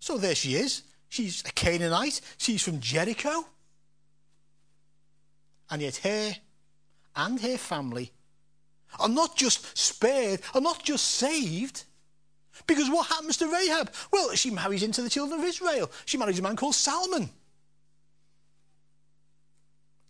So 0.00 0.18
there 0.18 0.34
she 0.34 0.56
is. 0.56 0.82
She's 1.08 1.44
a 1.46 1.52
Canaanite. 1.52 2.20
She's 2.36 2.64
from 2.64 2.80
Jericho. 2.80 3.46
And 5.70 5.82
yet 5.82 5.98
her 5.98 6.32
and 7.14 7.40
her 7.40 7.56
family 7.56 8.10
are 8.98 9.08
not 9.08 9.36
just 9.36 9.78
spared, 9.78 10.40
are 10.52 10.60
not 10.60 10.82
just 10.82 11.06
saved. 11.06 11.84
Because 12.66 12.90
what 12.90 13.06
happens 13.06 13.36
to 13.36 13.46
Rahab? 13.46 13.92
Well, 14.12 14.34
she 14.34 14.50
marries 14.50 14.82
into 14.82 15.00
the 15.00 15.08
children 15.08 15.38
of 15.38 15.46
Israel. 15.46 15.92
She 16.06 16.18
marries 16.18 16.40
a 16.40 16.42
man 16.42 16.56
called 16.56 16.74
Salmon. 16.74 17.30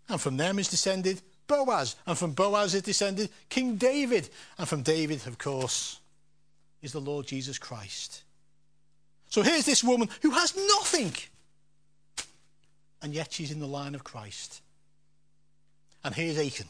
And 0.09 0.21
from 0.21 0.37
them 0.37 0.59
is 0.59 0.69
descended 0.69 1.23
Boaz. 1.47 1.97
And 2.07 2.17
from 2.17 2.33
Boaz 2.33 2.75
is 2.75 2.83
descended 2.83 3.31
King 3.49 3.77
David. 3.77 4.29
And 4.59 4.69
from 4.69 4.83
David, 4.83 5.27
of 5.27 5.39
course, 5.39 6.01
is 6.83 6.93
the 6.93 7.01
Lord 7.01 7.27
Jesus 7.27 7.59
Christ. 7.59 8.23
So 9.29 9.43
here's 9.43 9.67
this 9.67 9.83
woman 9.83 10.09
who 10.23 10.31
has 10.31 10.57
nothing. 10.57 11.13
And 13.03 13.15
yet 13.15 13.33
she's 13.33 13.51
in 13.51 13.61
the 13.61 13.67
line 13.67 13.95
of 13.95 14.05
Christ. 14.05 14.63
And 16.05 16.15
here's 16.15 16.39
Achan. 16.39 16.69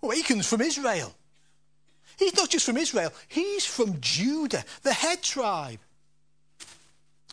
Well, 0.00 0.16
Achan's 0.16 0.46
from 0.46 0.60
Israel. 0.60 1.14
He's 2.18 2.34
not 2.34 2.50
just 2.50 2.64
from 2.64 2.76
Israel, 2.76 3.12
he's 3.28 3.66
from 3.66 4.00
Judah, 4.00 4.64
the 4.82 4.92
head 4.92 5.22
tribe. 5.22 5.80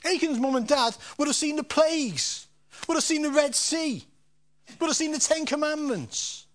Achan's 0.06 0.40
mum 0.40 0.56
and 0.56 0.68
dad 0.68 0.96
would 1.18 1.28
have 1.28 1.36
seen 1.36 1.56
the 1.56 1.64
plagues, 1.64 2.48
would 2.88 2.96
have 2.96 3.04
seen 3.04 3.22
the 3.22 3.32
Red 3.32 3.56
Sea, 3.56 4.04
would 4.80 4.88
have 4.88 4.96
seen 4.96 5.12
the 5.12 5.20
Ten 5.20 5.46
Commandments. 5.46 6.48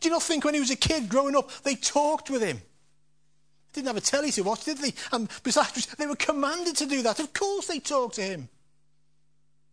Do 0.00 0.08
you 0.08 0.12
not 0.12 0.22
think 0.22 0.44
when 0.44 0.54
he 0.54 0.60
was 0.60 0.70
a 0.70 0.76
kid 0.76 1.08
growing 1.08 1.36
up, 1.36 1.50
they 1.62 1.74
talked 1.74 2.30
with 2.30 2.42
him? 2.42 2.60
Didn't 3.72 3.88
have 3.88 3.96
a 3.96 4.00
telly 4.00 4.30
to 4.32 4.42
watch, 4.42 4.64
did 4.64 4.78
they? 4.78 4.94
And 5.12 5.28
besides, 5.42 5.86
they 5.86 6.06
were 6.06 6.16
commanded 6.16 6.76
to 6.76 6.86
do 6.86 7.02
that. 7.02 7.20
Of 7.20 7.32
course 7.32 7.66
they 7.66 7.80
talked 7.80 8.16
to 8.16 8.22
him. 8.22 8.48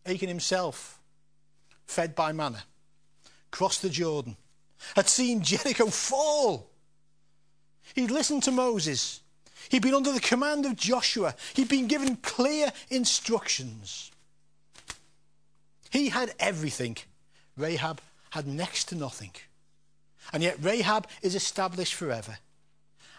Achan 0.04 0.28
himself, 0.28 1.00
fed 1.86 2.14
by 2.14 2.32
manna, 2.32 2.64
crossed 3.50 3.82
the 3.82 3.88
Jordan, 3.88 4.36
had 4.94 5.08
seen 5.08 5.42
Jericho 5.42 5.86
fall. 5.86 6.70
He'd 7.94 8.10
listened 8.10 8.42
to 8.44 8.52
Moses. 8.52 9.22
He'd 9.68 9.82
been 9.82 9.94
under 9.94 10.12
the 10.12 10.20
command 10.20 10.66
of 10.66 10.76
Joshua. 10.76 11.34
He'd 11.54 11.68
been 11.68 11.88
given 11.88 12.16
clear 12.16 12.72
instructions. 12.90 14.12
He 15.90 16.10
had 16.10 16.34
everything. 16.38 16.98
Rahab 17.56 18.00
had 18.30 18.46
next 18.46 18.84
to 18.88 18.94
nothing. 18.94 19.32
And 20.32 20.42
yet 20.42 20.56
Rahab 20.60 21.06
is 21.22 21.34
established 21.34 21.94
forever. 21.94 22.38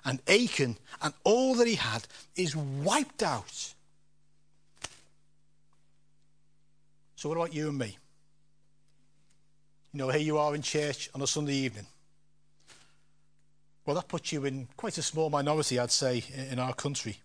And 0.06 0.22
Achan 0.28 0.78
and 1.02 1.14
all 1.24 1.56
that 1.56 1.68
he 1.68 1.76
had 1.76 2.08
is 2.36 2.56
wiped 2.56 3.24
out. 3.24 3.74
So, 7.16 7.30
what 7.30 7.36
about 7.36 7.54
you 7.54 7.70
and 7.70 7.78
me? 7.78 7.98
You 9.94 10.00
know, 10.00 10.10
here 10.10 10.22
you 10.22 10.38
are 10.38 10.54
in 10.54 10.62
church 10.62 11.10
on 11.16 11.22
a 11.22 11.28
Sunday 11.28 11.56
evening. 11.56 11.88
Well, 13.86 13.96
that 13.96 14.08
puts 14.08 14.32
you 14.32 14.46
in 14.46 14.68
quite 14.78 14.98
a 14.98 15.02
small 15.02 15.30
minority, 15.30 15.80
I'd 15.80 15.92
say, 15.92 16.24
in 16.52 16.60
our 16.60 16.74
country. 16.74 17.18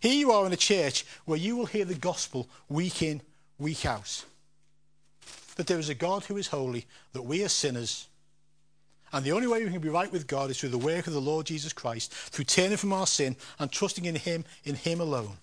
Here 0.00 0.14
you 0.14 0.30
are 0.30 0.46
in 0.46 0.52
a 0.52 0.56
church 0.56 1.04
where 1.26 1.36
you 1.36 1.56
will 1.56 1.66
hear 1.66 1.84
the 1.84 1.94
gospel 1.94 2.48
week 2.68 3.02
in, 3.02 3.20
week 3.58 3.84
out. 3.84 4.24
That 5.60 5.66
there 5.66 5.78
is 5.78 5.90
a 5.90 5.94
God 5.94 6.24
who 6.24 6.38
is 6.38 6.46
holy, 6.46 6.86
that 7.12 7.20
we 7.20 7.44
are 7.44 7.48
sinners, 7.50 8.08
and 9.12 9.22
the 9.22 9.32
only 9.32 9.46
way 9.46 9.62
we 9.62 9.70
can 9.70 9.82
be 9.82 9.90
right 9.90 10.10
with 10.10 10.26
God 10.26 10.48
is 10.48 10.58
through 10.58 10.70
the 10.70 10.78
work 10.78 11.06
of 11.06 11.12
the 11.12 11.20
Lord 11.20 11.44
Jesus 11.44 11.74
Christ, 11.74 12.14
through 12.14 12.46
turning 12.46 12.78
from 12.78 12.94
our 12.94 13.06
sin 13.06 13.36
and 13.58 13.70
trusting 13.70 14.06
in 14.06 14.14
Him, 14.14 14.46
in 14.64 14.74
Him 14.74 15.02
alone. 15.02 15.36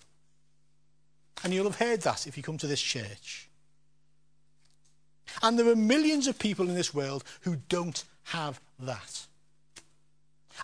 And 1.44 1.54
you'll 1.54 1.70
have 1.70 1.78
heard 1.78 2.00
that 2.00 2.26
if 2.26 2.36
you 2.36 2.42
come 2.42 2.58
to 2.58 2.66
this 2.66 2.80
church. 2.80 3.48
And 5.40 5.56
there 5.56 5.68
are 5.68 5.76
millions 5.76 6.26
of 6.26 6.36
people 6.36 6.68
in 6.68 6.74
this 6.74 6.92
world 6.92 7.22
who 7.42 7.58
don't 7.68 8.02
have 8.24 8.60
that. 8.80 9.24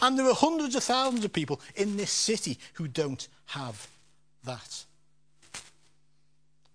And 0.00 0.18
there 0.18 0.26
are 0.26 0.34
hundreds 0.34 0.74
of 0.74 0.82
thousands 0.82 1.24
of 1.24 1.32
people 1.32 1.60
in 1.76 1.96
this 1.96 2.10
city 2.10 2.58
who 2.72 2.88
don't 2.88 3.28
have 3.46 3.86
that. 4.42 4.84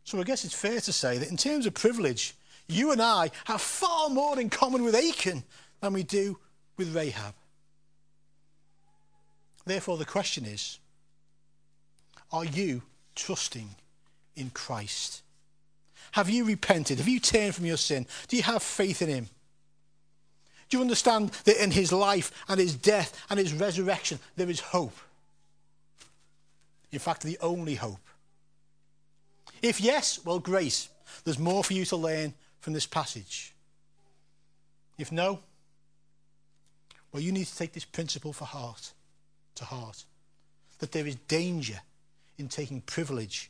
So 0.06 0.18
I 0.18 0.24
guess 0.24 0.46
it's 0.46 0.56
fair 0.56 0.80
to 0.80 0.94
say 0.94 1.18
that 1.18 1.30
in 1.30 1.36
terms 1.36 1.66
of 1.66 1.74
privilege, 1.74 2.36
you 2.70 2.92
and 2.92 3.02
I 3.02 3.32
have 3.46 3.62
far 3.62 4.10
more 4.10 4.40
in 4.40 4.50
common 4.50 4.84
with 4.84 4.96
Achan 4.96 5.44
than 5.82 5.94
we 5.94 6.04
do 6.04 6.38
with 6.78 6.96
Rahab. 6.96 7.34
Therefore, 9.66 9.98
the 9.98 10.06
question 10.06 10.46
is 10.46 10.80
are 12.32 12.46
you 12.46 12.84
trusting 13.16 13.70
in 14.36 14.52
Christ? 14.52 15.24
Have 16.14 16.30
you 16.30 16.46
repented? 16.46 16.98
Have 17.00 17.08
you 17.08 17.20
turned 17.20 17.56
from 17.56 17.66
your 17.66 17.78
sin? 17.78 18.08
Do 18.28 18.38
you 18.38 18.44
have 18.44 18.64
faith 18.64 19.02
in 19.02 19.10
Him? 19.10 19.28
Do 20.70 20.78
you 20.78 20.82
understand 20.82 21.32
that 21.46 21.62
in 21.62 21.72
His 21.72 21.92
life 21.92 22.32
and 22.48 22.60
His 22.60 22.76
death 22.76 23.26
and 23.30 23.40
His 23.40 23.54
resurrection 23.54 24.20
there 24.36 24.50
is 24.50 24.60
hope? 24.60 24.98
In 26.92 27.00
fact, 27.00 27.24
the 27.24 27.38
only 27.42 27.76
hope. 27.76 28.00
If 29.62 29.82
yes, 29.82 30.24
well, 30.26 30.40
great. 30.40 30.88
There's 31.24 31.40
more 31.40 31.64
for 31.64 31.74
you 31.74 31.86
to 31.86 31.96
learn 31.96 32.34
from 32.60 32.74
this 32.74 32.86
passage. 32.86 33.54
If 34.98 35.12
no, 35.12 35.40
well, 37.12 37.24
you 37.24 37.32
need 37.32 37.48
to 37.48 37.56
take 37.56 37.74
this 37.74 37.86
principle 37.86 38.34
for 38.34 38.46
heart, 38.46 38.94
to 39.56 39.66
heart, 39.66 40.06
that 40.80 40.92
there 40.92 41.08
is 41.08 41.16
danger 41.16 41.80
in 42.38 42.48
taking 42.48 42.82
privilege 42.82 43.50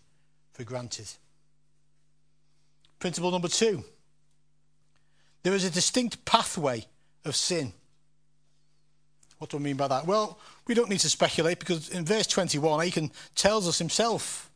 for 0.53 0.63
granted. 0.63 1.07
Principle 2.99 3.31
number 3.31 3.47
two 3.47 3.83
there 5.43 5.53
is 5.53 5.63
a 5.63 5.69
distinct 5.69 6.25
pathway 6.25 6.85
of 7.23 7.35
sin. 7.35 7.73
What 9.37 9.49
do 9.49 9.57
I 9.57 9.61
mean 9.61 9.77
by 9.77 9.87
that? 9.87 10.05
Well, 10.05 10.37
we 10.67 10.75
don't 10.75 10.89
need 10.89 10.99
to 10.99 11.09
speculate 11.09 11.59
because 11.59 11.89
in 11.89 12.05
verse 12.05 12.27
21, 12.27 12.85
Achan 12.85 13.11
tells 13.35 13.67
us 13.67 13.79
himself. 13.79 14.51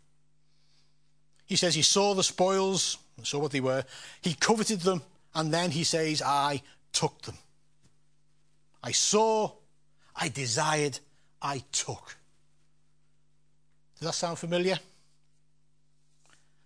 He 1.45 1.55
says 1.55 1.73
he 1.73 1.81
saw 1.81 2.13
the 2.13 2.23
spoils, 2.23 2.97
saw 3.21 3.39
what 3.39 3.52
they 3.52 3.62
were, 3.62 3.84
he 4.21 4.34
coveted 4.34 4.82
them, 4.82 5.02
and 5.36 5.54
then 5.54 5.71
he 5.71 5.84
says, 5.84 6.21
I 6.21 6.62
took 6.91 7.21
them. 7.21 7.38
I 8.84 8.91
saw, 8.91 9.52
I 10.15 10.30
desired, 10.30 10.99
I 11.41 11.63
took. 11.71 12.17
Does 13.99 14.08
that 14.08 14.13
sound 14.13 14.39
familiar? 14.39 14.80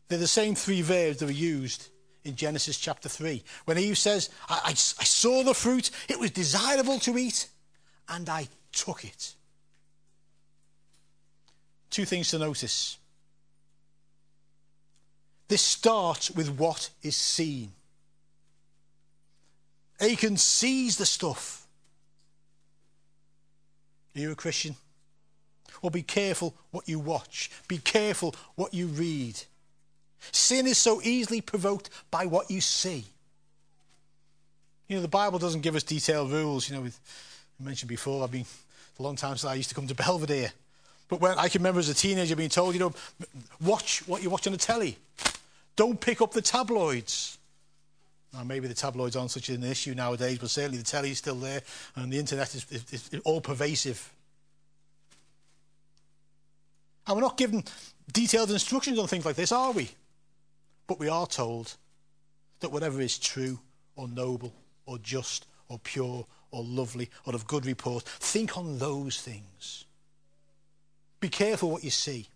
They're 0.07 0.17
the 0.17 0.27
same 0.27 0.55
three 0.55 0.81
verbs 0.81 1.17
that 1.17 1.25
were 1.25 1.31
used 1.31 1.89
in 2.23 2.35
Genesis 2.35 2.77
chapter 2.77 3.09
3. 3.09 3.43
When 3.65 3.77
Eve 3.77 3.97
says, 3.97 4.29
I, 4.49 4.61
I, 4.65 4.69
I, 4.69 4.73
saw 4.73 5.43
the 5.43 5.53
fruit, 5.53 5.91
it 6.09 6.19
was 6.19 6.31
desirable 6.31 6.99
to 6.99 7.17
eat, 7.17 7.47
and 8.09 8.27
I 8.29 8.47
took 8.71 9.03
it. 9.03 9.35
Two 11.89 12.05
things 12.05 12.29
to 12.31 12.39
notice. 12.39 12.97
This 15.47 15.61
starts 15.61 16.31
with 16.31 16.49
what 16.49 16.89
is 17.01 17.15
seen. 17.15 17.71
Achan 19.99 20.37
sees 20.37 20.97
the 20.97 21.05
stuff. 21.05 21.65
Are 24.15 24.19
you 24.19 24.31
a 24.31 24.35
Christian? 24.35 24.75
Well, 25.81 25.89
be 25.89 26.01
careful 26.01 26.55
what 26.71 26.87
you 26.89 26.99
watch. 26.99 27.51
Be 27.67 27.77
careful 27.77 28.35
what 28.55 28.73
you 28.73 28.87
read. 28.87 29.39
Sin 30.31 30.67
is 30.67 30.77
so 30.77 31.01
easily 31.03 31.41
provoked 31.41 31.89
by 32.09 32.25
what 32.25 32.49
you 32.49 32.61
see. 32.61 33.05
You 34.87 34.95
know, 34.95 35.01
the 35.01 35.07
Bible 35.07 35.37
doesn't 35.37 35.61
give 35.61 35.75
us 35.75 35.83
detailed 35.83 36.31
rules. 36.31 36.69
You 36.69 36.77
know, 36.77 36.85
I 36.85 37.63
mentioned 37.63 37.89
before, 37.89 38.23
I've 38.23 38.31
been 38.31 38.45
a 38.99 39.03
long 39.03 39.15
time 39.15 39.37
since 39.37 39.45
I 39.45 39.55
used 39.55 39.69
to 39.69 39.75
come 39.75 39.87
to 39.87 39.95
Belvedere. 39.95 40.51
But 41.09 41.21
when 41.21 41.37
I 41.37 41.47
can 41.47 41.59
remember 41.59 41.79
as 41.79 41.89
a 41.89 41.93
teenager 41.93 42.35
being 42.35 42.49
told, 42.49 42.73
you 42.73 42.79
know, 42.79 42.93
watch 43.61 44.05
what 44.07 44.23
you 44.23 44.29
watch 44.29 44.47
on 44.47 44.53
the 44.53 44.59
telly. 44.59 44.97
Don't 45.77 46.01
pick 46.01 46.21
up 46.21 46.33
the 46.33 46.41
tabloids. 46.41 47.37
Now, 48.33 48.43
maybe 48.43 48.67
the 48.67 48.73
tabloids 48.73 49.15
aren't 49.15 49.31
such 49.31 49.47
an 49.49 49.63
issue 49.63 49.93
nowadays, 49.93 50.39
but 50.39 50.49
certainly 50.49 50.79
the 50.79 50.83
telly 50.83 51.11
is 51.11 51.19
still 51.19 51.35
there 51.35 51.61
and 51.95 52.11
the 52.11 52.19
internet 52.19 52.53
is, 52.53 52.65
is, 52.69 53.09
is 53.11 53.21
all 53.23 53.39
pervasive. 53.39 54.11
And 57.05 57.15
we're 57.15 57.21
not 57.21 57.37
given 57.37 57.63
detailed 58.11 58.51
instructions 58.51 58.99
on 58.99 59.07
things 59.07 59.25
like 59.25 59.37
this, 59.37 59.53
are 59.53 59.71
we? 59.71 59.89
But 60.87 60.99
we 60.99 61.07
are 61.07 61.27
told 61.27 61.75
that 62.59 62.71
whatever 62.71 62.99
is 62.99 63.17
true 63.17 63.59
or 63.95 64.07
noble 64.07 64.53
or 64.85 64.97
just 64.97 65.45
or 65.69 65.79
pure 65.79 66.25
or 66.51 66.63
lovely 66.63 67.09
or 67.25 67.35
of 67.35 67.47
good 67.47 67.65
report, 67.65 68.03
think 68.03 68.57
on 68.57 68.79
those 68.79 69.21
things. 69.21 69.85
Be 71.19 71.29
careful 71.29 71.71
what 71.71 71.83
you 71.83 71.91
see. 71.91 72.27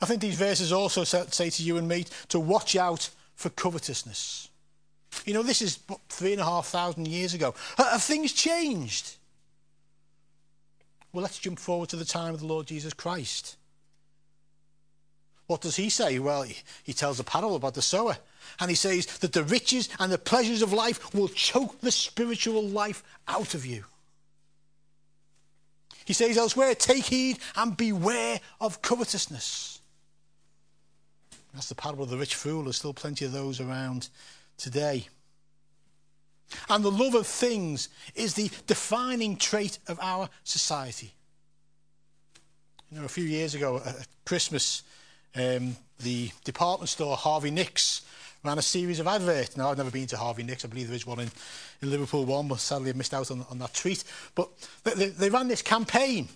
I 0.00 0.06
think 0.06 0.20
these 0.20 0.34
verses 0.34 0.72
also 0.72 1.04
say 1.04 1.50
to 1.50 1.62
you 1.62 1.76
and 1.76 1.88
me 1.88 2.04
to 2.28 2.40
watch 2.40 2.76
out 2.76 3.10
for 3.34 3.50
covetousness. 3.50 4.50
You 5.24 5.34
know, 5.34 5.42
this 5.42 5.62
is 5.62 5.78
three 6.08 6.32
and 6.32 6.40
a 6.40 6.44
half 6.44 6.66
thousand 6.66 7.08
years 7.08 7.34
ago. 7.34 7.54
Have 7.78 8.02
things 8.02 8.32
changed? 8.32 9.16
Well, 11.12 11.22
let's 11.22 11.38
jump 11.38 11.58
forward 11.58 11.88
to 11.90 11.96
the 11.96 12.04
time 12.04 12.34
of 12.34 12.40
the 12.40 12.46
Lord 12.46 12.66
Jesus 12.66 12.92
Christ. 12.92 13.56
What 15.46 15.60
does 15.60 15.76
he 15.76 15.88
say? 15.90 16.18
Well, 16.18 16.42
he, 16.42 16.92
tells 16.92 17.20
a 17.20 17.24
parable 17.24 17.56
about 17.56 17.74
the 17.74 17.82
sower. 17.82 18.16
And 18.60 18.70
he 18.70 18.74
says 18.74 19.06
that 19.18 19.32
the 19.32 19.44
riches 19.44 19.88
and 19.98 20.10
the 20.10 20.18
pleasures 20.18 20.62
of 20.62 20.72
life 20.72 21.14
will 21.14 21.28
choke 21.28 21.80
the 21.80 21.92
spiritual 21.92 22.62
life 22.62 23.02
out 23.28 23.54
of 23.54 23.64
you. 23.64 23.84
He 26.04 26.12
says 26.12 26.36
elsewhere, 26.36 26.74
take 26.74 27.04
heed 27.04 27.38
and 27.56 27.76
beware 27.76 28.40
of 28.60 28.82
covetousness. 28.82 29.80
That's 31.54 31.68
the 31.68 31.74
parable 31.74 32.04
of 32.04 32.10
the 32.10 32.18
rich 32.18 32.34
fool. 32.34 32.64
There's 32.64 32.76
still 32.76 32.92
plenty 32.92 33.24
of 33.24 33.32
those 33.32 33.60
around 33.60 34.08
today. 34.56 35.06
And 36.68 36.84
the 36.84 36.90
love 36.90 37.14
of 37.14 37.26
things 37.26 37.88
is 38.14 38.34
the 38.34 38.50
defining 38.66 39.36
trait 39.36 39.78
of 39.86 39.98
our 40.02 40.28
society. 40.42 41.14
You 42.90 42.98
know, 42.98 43.06
a 43.06 43.08
few 43.08 43.24
years 43.24 43.54
ago 43.54 43.80
at 43.84 44.06
Christmas, 44.24 44.82
um, 45.34 45.76
the 46.00 46.30
department 46.44 46.88
store 46.88 47.16
Harvey 47.16 47.50
Nicks 47.50 48.02
ran 48.44 48.58
a 48.58 48.62
series 48.62 49.00
of 49.00 49.06
adverts. 49.06 49.56
Now, 49.56 49.70
I've 49.70 49.78
never 49.78 49.90
been 49.90 50.06
to 50.08 50.16
Harvey 50.16 50.42
Nicks. 50.42 50.64
I 50.64 50.68
believe 50.68 50.88
there 50.88 50.96
is 50.96 51.06
one 51.06 51.20
in, 51.20 51.30
in 51.80 51.90
Liverpool, 51.90 52.24
one, 52.24 52.46
but 52.46 52.60
sadly 52.60 52.90
I 52.90 52.92
missed 52.92 53.14
out 53.14 53.30
on, 53.30 53.46
on 53.50 53.58
that 53.58 53.74
treat. 53.74 54.04
But 54.34 54.50
they, 54.84 55.08
they 55.08 55.30
ran 55.30 55.48
this 55.48 55.62
campaign, 55.62 56.28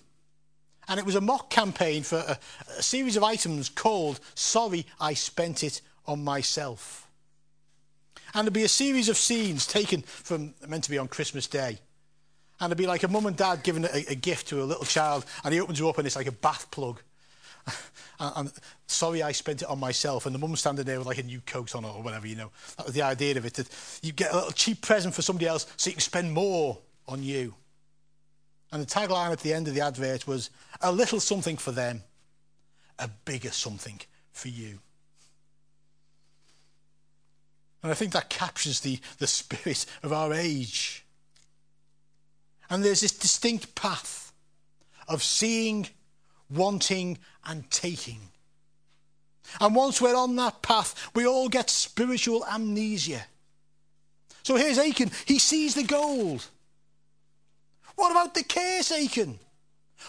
and 0.89 0.99
it 0.99 1.05
was 1.05 1.15
a 1.15 1.21
mock 1.21 1.49
campaign 1.49 2.03
for 2.03 2.17
a, 2.17 2.37
a 2.77 2.83
series 2.83 3.15
of 3.15 3.23
items 3.23 3.69
called 3.69 4.19
Sorry 4.33 4.85
I 4.99 5.13
Spent 5.13 5.63
It 5.63 5.81
on 6.07 6.23
Myself. 6.23 7.07
And 8.33 8.45
there'd 8.45 8.53
be 8.53 8.63
a 8.63 8.67
series 8.67 9.07
of 9.07 9.15
scenes 9.15 9.65
taken 9.65 10.01
from, 10.01 10.55
meant 10.67 10.83
to 10.85 10.89
be 10.89 10.97
on 10.97 11.07
Christmas 11.07 11.47
Day. 11.47 11.79
And 12.59 12.71
it'd 12.71 12.77
be 12.77 12.87
like 12.87 13.03
a 13.03 13.07
mum 13.07 13.27
and 13.27 13.37
dad 13.37 13.63
giving 13.63 13.85
a, 13.85 14.05
a 14.09 14.15
gift 14.15 14.47
to 14.49 14.61
a 14.61 14.65
little 14.65 14.83
child, 14.83 15.25
and 15.43 15.53
he 15.53 15.61
opens 15.61 15.79
it 15.79 15.85
up 15.85 15.97
and 15.97 16.05
it's 16.05 16.15
like 16.15 16.27
a 16.27 16.31
bath 16.31 16.69
plug. 16.71 17.01
and, 18.19 18.33
and, 18.35 18.51
sorry 18.87 19.21
I 19.21 19.31
spent 19.31 19.61
it 19.61 19.69
on 19.69 19.79
myself. 19.79 20.25
And 20.25 20.33
the 20.33 20.39
mum 20.39 20.55
standing 20.55 20.85
there 20.85 20.97
with 20.97 21.07
like 21.07 21.19
a 21.19 21.23
new 21.23 21.41
coat 21.41 21.75
on 21.75 21.85
or 21.85 22.01
whatever, 22.01 22.27
you 22.27 22.35
know. 22.35 22.51
That 22.77 22.87
was 22.87 22.95
the 22.95 23.03
idea 23.03 23.37
of 23.37 23.45
it, 23.45 23.53
that 23.53 23.69
you 24.01 24.11
get 24.11 24.31
a 24.31 24.35
little 24.35 24.51
cheap 24.51 24.81
present 24.81 25.13
for 25.13 25.21
somebody 25.21 25.47
else 25.47 25.71
so 25.77 25.89
you 25.89 25.93
can 25.93 26.01
spend 26.01 26.33
more 26.33 26.79
on 27.07 27.23
you. 27.23 27.53
And 28.71 28.81
the 28.81 28.87
tagline 28.87 29.31
at 29.31 29.39
the 29.39 29.53
end 29.53 29.67
of 29.67 29.73
the 29.73 29.81
advert 29.81 30.27
was, 30.27 30.49
a 30.81 30.91
little 30.91 31.19
something 31.19 31.57
for 31.57 31.71
them, 31.71 32.03
a 32.99 33.07
bigger 33.07 33.51
something 33.51 33.99
for 34.31 34.49
you. 34.49 34.79
And 37.81 37.91
I 37.91 37.95
think 37.95 38.13
that 38.13 38.29
captures 38.29 38.81
the, 38.81 38.99
the 39.17 39.27
spirit 39.27 39.85
of 40.03 40.13
our 40.13 40.33
age. 40.33 41.05
And 42.69 42.83
there's 42.83 43.01
this 43.01 43.17
distinct 43.17 43.73
path 43.73 44.31
of 45.07 45.23
seeing 45.23 45.87
wanting 46.49 47.17
and 47.45 47.69
taking. 47.71 48.19
And 49.59 49.73
once 49.73 49.99
we're 49.99 50.15
on 50.15 50.35
that 50.35 50.61
path, 50.61 51.09
we 51.15 51.25
all 51.25 51.49
get 51.49 51.69
spiritual 51.69 52.45
amnesia. 52.45 53.25
So 54.43 54.55
here's 54.55 54.77
Achan. 54.77 55.11
He 55.25 55.39
sees 55.39 55.73
the 55.73 55.83
gold. 55.83 56.47
What 57.99 58.11
about 58.11 58.33
the 58.33 58.45
Achan? 58.95 59.37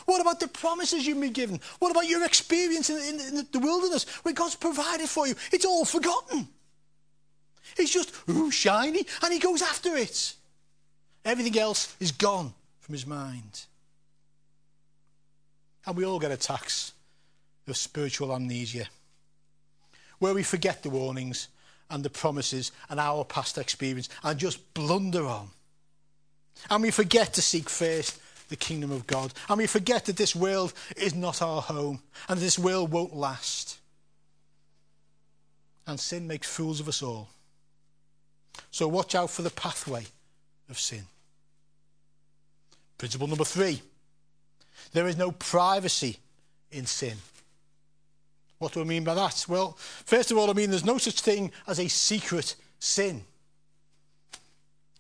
What 0.05 0.21
about 0.21 0.39
the 0.39 0.47
promises 0.47 1.05
you've 1.05 1.21
been 1.21 1.33
given? 1.33 1.61
What 1.81 1.91
about 1.91 2.09
your 2.09 2.25
experience 2.25 2.89
in, 2.89 2.99
in, 2.99 3.21
in 3.21 3.47
the 3.51 3.59
wilderness 3.59 4.05
where 4.23 4.33
God's 4.33 4.55
provided 4.55 5.09
for 5.09 5.27
you? 5.27 5.35
It's 5.51 5.65
all 5.65 5.85
forgotten. 5.85 6.47
It's 7.77 7.93
just, 7.93 8.15
ooh, 8.29 8.53
shiny, 8.53 9.05
and 9.25 9.33
he 9.33 9.41
goes 9.41 9.61
after 9.61 9.97
it. 9.97 10.35
Everything 11.25 11.59
else 11.59 11.97
is 11.99 12.13
gone 12.13 12.55
from 12.79 12.93
his 12.93 13.09
mind. 13.09 13.67
And 15.85 15.97
we 15.97 16.05
all 16.05 16.21
get 16.21 16.31
attacks 16.31 16.93
of 17.67 17.77
spiritual 17.77 18.33
amnesia, 18.33 18.87
where 20.21 20.35
we 20.35 20.45
forget 20.45 20.85
the 20.85 20.91
warnings 20.91 21.49
and 21.91 22.05
the 22.05 22.11
promises 22.11 22.71
and 22.89 23.01
our 23.01 23.25
past 23.25 23.59
experience 23.59 24.09
and 24.23 24.39
just 24.39 24.75
blunder 24.75 25.27
on. 25.27 25.51
And 26.69 26.83
we 26.83 26.91
forget 26.91 27.35
to 27.35 27.43
seek 27.43 27.69
first 27.69 28.21
the 28.49 28.57
kingdom 28.57 28.91
of 28.91 29.07
God. 29.07 29.33
And 29.49 29.59
we 29.59 29.67
forget 29.67 30.07
that 30.07 30.17
this 30.17 30.37
world 30.37 30.73
is 30.97 31.15
not 31.15 31.41
our 31.41 31.63
home 31.63 32.03
and 32.29 32.39
this 32.39 32.59
world 32.59 32.93
won't 32.93 33.17
last. 33.17 33.79
And 35.87 35.99
sin 35.99 36.27
makes 36.27 36.49
fools 36.49 36.81
of 36.81 36.89
us 36.89 37.03
all. 37.03 37.29
So 38.71 38.87
watch 38.89 39.15
out 39.15 39.31
for 39.31 39.43
the 39.43 39.51
pathway 39.51 40.07
of 40.69 40.79
sin. 40.79 41.05
Principle 42.99 43.29
number 43.29 43.45
three 43.45 43.81
there 44.93 45.07
is 45.07 45.17
no 45.17 45.31
privacy 45.31 46.19
in 46.71 46.87
sin. 46.87 47.17
What 48.59 48.73
do 48.73 48.81
I 48.81 48.85
mean 48.85 49.05
by 49.05 49.15
that? 49.15 49.47
Well, 49.49 49.77
first 49.79 50.31
of 50.31 50.39
all, 50.39 50.51
I 50.51 50.53
mean 50.53 50.71
there's 50.71 50.85
no 50.85 50.99
such 50.99 51.21
thing 51.21 51.51
as 51.67 51.79
a 51.79 51.89
secret 51.89 52.57
sin. 52.79 53.25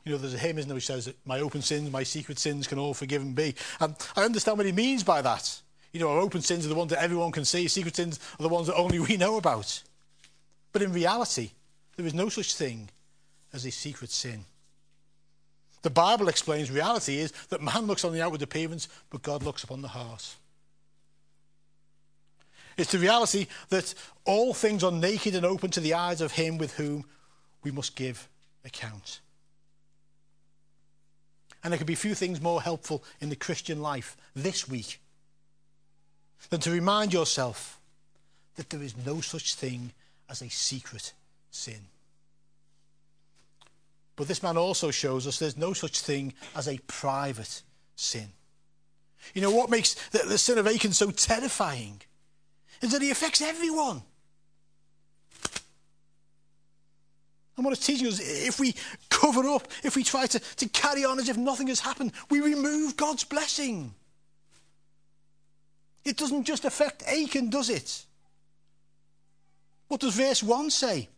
You 0.04 0.12
know, 0.12 0.18
there's 0.18 0.34
a 0.34 0.38
hymn, 0.38 0.58
isn't 0.58 0.68
there, 0.68 0.74
which 0.74 0.86
says 0.86 1.04
that 1.06 1.16
my 1.26 1.40
open 1.40 1.62
sins, 1.62 1.90
my 1.90 2.02
secret 2.02 2.38
sins 2.38 2.66
can 2.66 2.78
all 2.78 2.94
forgiven 2.94 3.32
be. 3.32 3.54
And 3.80 3.94
I 4.16 4.24
understand 4.24 4.56
what 4.56 4.66
he 4.66 4.72
means 4.72 5.04
by 5.04 5.22
that. 5.22 5.60
You 5.92 6.00
know, 6.00 6.10
our 6.10 6.20
open 6.20 6.40
sins 6.40 6.64
are 6.64 6.68
the 6.68 6.74
ones 6.74 6.90
that 6.90 7.02
everyone 7.02 7.32
can 7.32 7.44
see, 7.44 7.68
secret 7.68 7.96
sins 7.96 8.18
are 8.38 8.42
the 8.42 8.48
ones 8.48 8.68
that 8.68 8.76
only 8.76 8.98
we 8.98 9.16
know 9.16 9.36
about. 9.36 9.82
But 10.72 10.82
in 10.82 10.92
reality, 10.92 11.50
there 11.96 12.06
is 12.06 12.14
no 12.14 12.28
such 12.28 12.54
thing 12.54 12.90
as 13.52 13.64
a 13.64 13.70
secret 13.70 14.10
sin. 14.10 14.44
The 15.82 15.90
Bible 15.90 16.28
explains 16.28 16.70
reality 16.70 17.18
is 17.18 17.32
that 17.48 17.62
man 17.62 17.86
looks 17.86 18.04
on 18.04 18.12
the 18.12 18.22
outward 18.22 18.42
appearance, 18.42 18.88
but 19.10 19.22
God 19.22 19.42
looks 19.42 19.64
upon 19.64 19.82
the 19.82 19.88
heart. 19.88 20.36
It's 22.76 22.92
the 22.92 22.98
reality 22.98 23.46
that 23.70 23.94
all 24.24 24.54
things 24.54 24.84
are 24.84 24.92
naked 24.92 25.34
and 25.34 25.44
open 25.44 25.70
to 25.72 25.80
the 25.80 25.94
eyes 25.94 26.20
of 26.20 26.32
him 26.32 26.56
with 26.58 26.74
whom 26.74 27.04
we 27.62 27.70
must 27.70 27.96
give 27.96 28.28
account. 28.64 29.20
And 31.62 31.72
there 31.72 31.78
could 31.78 31.86
be 31.86 31.94
few 31.94 32.14
things 32.14 32.40
more 32.40 32.62
helpful 32.62 33.04
in 33.20 33.28
the 33.28 33.36
Christian 33.36 33.80
life 33.82 34.16
this 34.34 34.68
week 34.68 35.00
than 36.48 36.60
to 36.60 36.70
remind 36.70 37.12
yourself 37.12 37.78
that 38.56 38.70
there 38.70 38.82
is 38.82 38.94
no 39.04 39.20
such 39.20 39.54
thing 39.54 39.92
as 40.28 40.40
a 40.40 40.48
secret 40.48 41.12
sin. 41.50 41.86
But 44.16 44.28
this 44.28 44.42
man 44.42 44.56
also 44.56 44.90
shows 44.90 45.26
us 45.26 45.38
there's 45.38 45.56
no 45.56 45.72
such 45.72 46.00
thing 46.00 46.34
as 46.54 46.68
a 46.68 46.78
private 46.86 47.62
sin. 47.96 48.28
You 49.34 49.42
know, 49.42 49.50
what 49.50 49.70
makes 49.70 49.94
the, 50.10 50.18
the 50.26 50.38
sin 50.38 50.58
of 50.58 50.66
Achan 50.66 50.92
so 50.92 51.10
terrifying 51.10 52.00
is 52.80 52.92
that 52.92 53.02
he 53.02 53.10
affects 53.10 53.42
everyone. 53.42 54.02
And 57.60 57.64
what 57.66 57.76
it's 57.76 57.84
teaching 57.84 58.06
us, 58.06 58.20
if 58.22 58.58
we 58.58 58.74
cover 59.10 59.46
up, 59.46 59.68
if 59.84 59.94
we 59.94 60.02
try 60.02 60.24
to, 60.24 60.38
to 60.38 60.68
carry 60.70 61.04
on 61.04 61.18
as 61.18 61.28
if 61.28 61.36
nothing 61.36 61.66
has 61.66 61.78
happened, 61.78 62.12
we 62.30 62.40
remove 62.40 62.96
God's 62.96 63.22
blessing. 63.22 63.92
It 66.02 66.16
doesn't 66.16 66.44
just 66.44 66.64
affect 66.64 67.02
Achan, 67.02 67.50
does 67.50 67.68
it? 67.68 68.06
What 69.88 70.00
does 70.00 70.14
verse 70.14 70.42
1 70.42 70.70
say? 70.70 71.10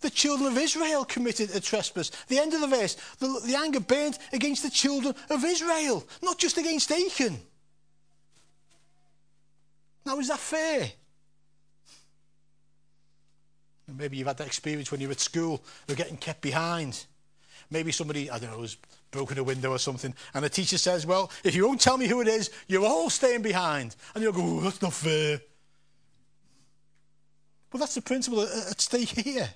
The 0.00 0.10
children 0.10 0.50
of 0.50 0.58
Israel 0.58 1.04
committed 1.04 1.54
a 1.54 1.60
trespass. 1.60 2.10
The 2.26 2.40
end 2.40 2.52
of 2.54 2.60
the 2.60 2.66
verse, 2.66 2.96
the, 3.20 3.40
the 3.46 3.54
anger 3.54 3.78
burnt 3.78 4.18
against 4.32 4.64
the 4.64 4.70
children 4.70 5.14
of 5.30 5.44
Israel, 5.44 6.04
not 6.20 6.38
just 6.38 6.58
against 6.58 6.90
Achan. 6.90 7.38
Now, 10.04 10.18
is 10.18 10.26
that 10.26 10.40
fair? 10.40 10.90
Maybe 13.96 14.18
you've 14.18 14.26
had 14.26 14.36
that 14.38 14.46
experience 14.46 14.90
when 14.90 15.00
you 15.00 15.08
were 15.08 15.12
at 15.12 15.20
school 15.20 15.62
of 15.88 15.96
getting 15.96 16.16
kept 16.16 16.42
behind. 16.42 17.06
Maybe 17.70 17.90
somebody, 17.90 18.30
I 18.30 18.38
don't 18.38 18.50
know, 18.50 18.60
has 18.60 18.76
broken 19.10 19.38
a 19.38 19.44
window 19.44 19.70
or 19.70 19.78
something, 19.78 20.14
and 20.34 20.44
the 20.44 20.50
teacher 20.50 20.78
says, 20.78 21.06
Well, 21.06 21.30
if 21.44 21.54
you 21.54 21.66
won't 21.66 21.80
tell 21.80 21.96
me 21.96 22.06
who 22.06 22.20
it 22.20 22.28
is, 22.28 22.50
you're 22.66 22.84
all 22.84 23.08
staying 23.08 23.42
behind. 23.42 23.96
And 24.14 24.22
you'll 24.22 24.32
go, 24.32 24.60
That's 24.60 24.82
not 24.82 24.92
fair. 24.92 25.40
Well, 27.72 27.80
that's 27.80 27.94
the 27.94 28.02
principle 28.02 28.42
at 28.42 28.80
stake 28.80 29.08
here. 29.10 29.48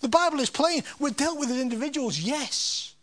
The 0.00 0.08
Bible 0.08 0.40
is 0.40 0.50
plain. 0.50 0.82
We're 0.98 1.10
dealt 1.10 1.38
with 1.38 1.50
as 1.50 1.60
individuals, 1.60 2.18
yes. 2.18 2.94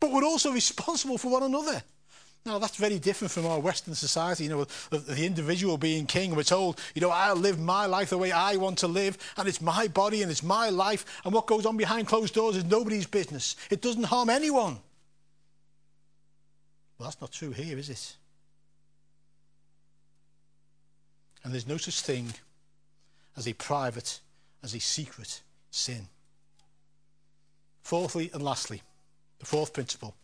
But 0.00 0.12
we're 0.12 0.24
also 0.24 0.52
responsible 0.52 1.18
for 1.18 1.30
one 1.30 1.42
another. 1.42 1.82
Now, 2.46 2.58
that's 2.58 2.76
very 2.76 2.98
different 2.98 3.32
from 3.32 3.46
our 3.46 3.58
Western 3.58 3.94
society, 3.94 4.44
you 4.44 4.50
know, 4.50 4.66
the, 4.90 4.98
the, 4.98 5.24
individual 5.24 5.78
being 5.78 6.04
king. 6.04 6.36
We're 6.36 6.42
told, 6.42 6.78
you 6.94 7.00
know, 7.00 7.08
I'll 7.08 7.36
live 7.36 7.58
my 7.58 7.86
life 7.86 8.10
the 8.10 8.18
way 8.18 8.32
I 8.32 8.56
want 8.56 8.78
to 8.78 8.86
live, 8.86 9.16
and 9.38 9.48
it's 9.48 9.62
my 9.62 9.88
body 9.88 10.20
and 10.20 10.30
it's 10.30 10.42
my 10.42 10.68
life, 10.68 11.06
and 11.24 11.32
what 11.32 11.46
goes 11.46 11.64
on 11.64 11.78
behind 11.78 12.06
closed 12.06 12.34
doors 12.34 12.56
is 12.56 12.64
nobody's 12.64 13.06
business. 13.06 13.56
It 13.70 13.80
doesn't 13.80 14.04
harm 14.04 14.28
anyone. 14.28 14.78
Well, 16.98 17.08
that's 17.08 17.20
not 17.20 17.32
true 17.32 17.50
here, 17.50 17.78
is 17.78 17.88
it? 17.88 18.16
And 21.44 21.52
there's 21.52 21.66
no 21.66 21.78
such 21.78 22.02
thing 22.02 22.34
as 23.38 23.48
a 23.48 23.54
private, 23.54 24.20
as 24.62 24.74
a 24.74 24.80
secret 24.80 25.40
sin. 25.70 26.08
Fourthly 27.82 28.30
and 28.34 28.42
lastly, 28.42 28.82
the 29.38 29.46
fourth 29.46 29.72
principle. 29.72 30.14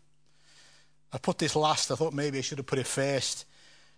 I 1.13 1.19
put 1.19 1.39
this 1.39 1.57
last, 1.57 1.91
I 1.91 1.97
thought 1.97 2.13
maybe 2.13 2.39
I 2.39 2.43
should 2.43 2.59
have 2.59 2.67
put 2.67 2.79
it 2.79 2.87
first. 2.87 3.45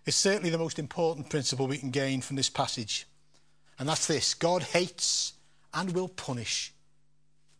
It's 0.05 0.17
certainly 0.17 0.49
the 0.49 0.57
most 0.57 0.79
important 0.79 1.29
principle 1.29 1.67
we 1.67 1.77
can 1.77 1.91
gain 1.91 2.21
from 2.21 2.35
this 2.35 2.49
passage. 2.49 3.05
And 3.79 3.87
that's 3.87 4.07
this 4.07 4.33
God 4.33 4.63
hates 4.63 5.33
and 5.73 5.93
will 5.93 6.07
punish 6.07 6.73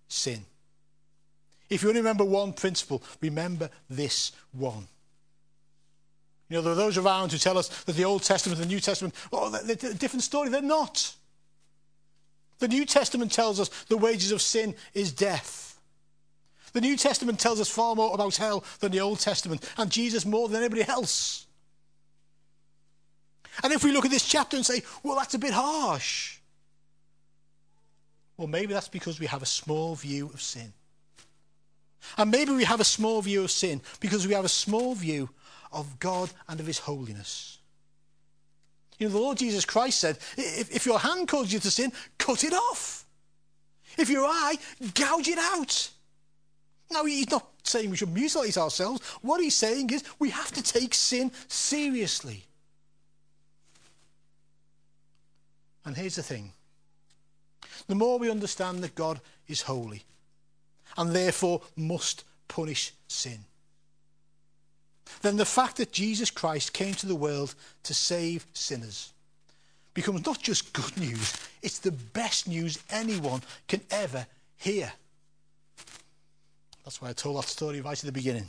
sin. 0.08 0.46
If 1.70 1.82
you 1.82 1.90
only 1.90 2.02
remember 2.02 2.24
one 2.24 2.54
principle, 2.54 3.02
remember 3.22 3.70
this 3.90 4.32
one. 4.52 4.88
You 6.50 6.58
know, 6.58 6.62
there 6.62 6.74
are 6.74 6.76
those 6.76 6.98
around 6.98 7.32
who 7.32 7.38
tell 7.38 7.58
us 7.58 7.70
that 7.86 7.96
the 7.96 8.06
Old 8.06 8.22
Testament 8.22 8.60
and 8.60 8.70
the 8.70 8.74
New 8.74 8.80
Testament, 8.80 9.16
oh, 9.32 9.50
they're 9.50 9.92
a 9.92 9.96
different 9.96 10.24
story. 10.24 10.50
They're 10.50 10.62
not. 10.62 11.16
The 12.60 12.68
New 12.68 12.86
Testament 12.86 13.32
tells 13.32 13.60
us 13.60 13.70
the 13.86 13.98
wages 13.98 14.32
of 14.32 14.42
sin 14.42 14.76
is 14.94 15.12
death. 15.12 15.73
The 16.74 16.82
New 16.82 16.98
Testament 16.98 17.40
tells 17.40 17.62
us 17.62 17.70
far 17.70 17.96
more 17.96 18.14
about 18.14 18.36
hell 18.36 18.64
than 18.80 18.92
the 18.92 19.00
Old 19.00 19.20
Testament, 19.20 19.72
and 19.78 19.92
Jesus 19.92 20.26
more 20.26 20.48
than 20.48 20.62
anybody 20.62 20.84
else. 20.84 21.46
And 23.64 23.72
if 23.72 23.84
we 23.84 23.92
look 23.92 24.06
at 24.06 24.12
this 24.12 24.28
chapter 24.28 24.58
and 24.58 24.66
say, 24.66 24.82
well, 25.04 25.16
that's 25.16 25.36
a 25.36 25.40
bit 25.40 25.54
harsh, 25.54 26.40
well, 28.38 28.48
maybe 28.48 28.74
that's 28.74 28.88
because 28.88 29.20
we 29.20 29.28
have 29.28 29.44
a 29.44 29.48
small 29.48 29.94
view 29.94 30.32
of 30.34 30.42
sin. 30.42 30.74
And 32.18 32.32
maybe 32.32 32.52
we 32.52 32.64
have 32.64 32.82
a 32.82 32.86
small 32.86 33.22
view 33.22 33.44
of 33.44 33.52
sin 33.52 33.82
because 34.00 34.28
we 34.28 34.34
have 34.34 34.44
a 34.44 34.50
small 34.50 34.96
view 34.96 35.30
of 35.72 36.00
God 36.00 36.32
and 36.48 36.60
of 36.60 36.66
His 36.66 36.80
holiness. 36.80 37.60
You 38.98 39.08
know, 39.08 39.14
the 39.14 39.20
Lord 39.20 39.38
Jesus 39.38 39.66
Christ 39.66 40.00
said, 40.00 40.18
if, 40.36 40.76
if 40.76 40.86
your 40.86 41.00
hand 41.00 41.28
causes 41.28 41.54
you 41.54 41.60
to 41.60 41.72
sin, 41.72 41.92
cut 42.18 42.44
it 42.44 42.54
off. 42.54 43.06
If 43.98 44.10
your 44.10 44.26
eye, 44.26 44.56
gouge 44.96 45.28
it 45.28 45.38
out. 45.38 45.90
Now, 46.92 47.06
he's 47.06 47.32
not 47.32 47.48
saying 47.64 47.90
we 47.90 47.98
should 47.98 48.14
mutilate 48.14 48.58
ourselves. 48.58 49.02
What 49.22 49.42
he's 49.42 49.56
saying 49.56 49.90
is 49.90 50.04
we 50.20 50.30
have 50.30 50.52
to 50.52 50.62
take 50.62 50.94
sin 50.94 51.32
seriously. 51.48 52.46
And 55.86 55.98
here's 55.98 56.16
the 56.16 56.24
thing 56.24 56.54
the 57.88 57.96
more 57.96 58.20
we 58.20 58.30
understand 58.30 58.80
that 58.84 58.96
God 58.96 59.20
is 59.48 59.64
holy 59.64 60.04
and 60.98 61.12
therefore 61.12 61.62
must 61.76 62.24
punish 62.48 62.94
sin, 63.08 63.40
then 65.22 65.38
the 65.38 65.46
fact 65.46 65.78
that 65.78 65.92
Jesus 65.92 66.30
Christ 66.30 66.74
came 66.74 66.94
to 66.96 67.08
the 67.08 67.16
world 67.16 67.56
to 67.84 67.94
save 67.94 68.46
sinners 68.54 69.12
becomes 69.94 70.26
not 70.26 70.42
just 70.42 70.74
good 70.74 70.98
news, 70.98 71.34
it's 71.62 71.80
the 71.80 71.92
best 71.92 72.48
news 72.48 72.80
anyone 72.90 73.42
can 73.68 73.82
ever 73.92 74.26
hear. 74.58 74.92
That's 76.84 77.02
why 77.02 77.10
I 77.10 77.14
told 77.14 77.38
that 77.38 77.48
story 77.48 77.82
right 77.82 77.98
at 77.98 78.06
the 78.06 78.12
beginning. 78.12 78.48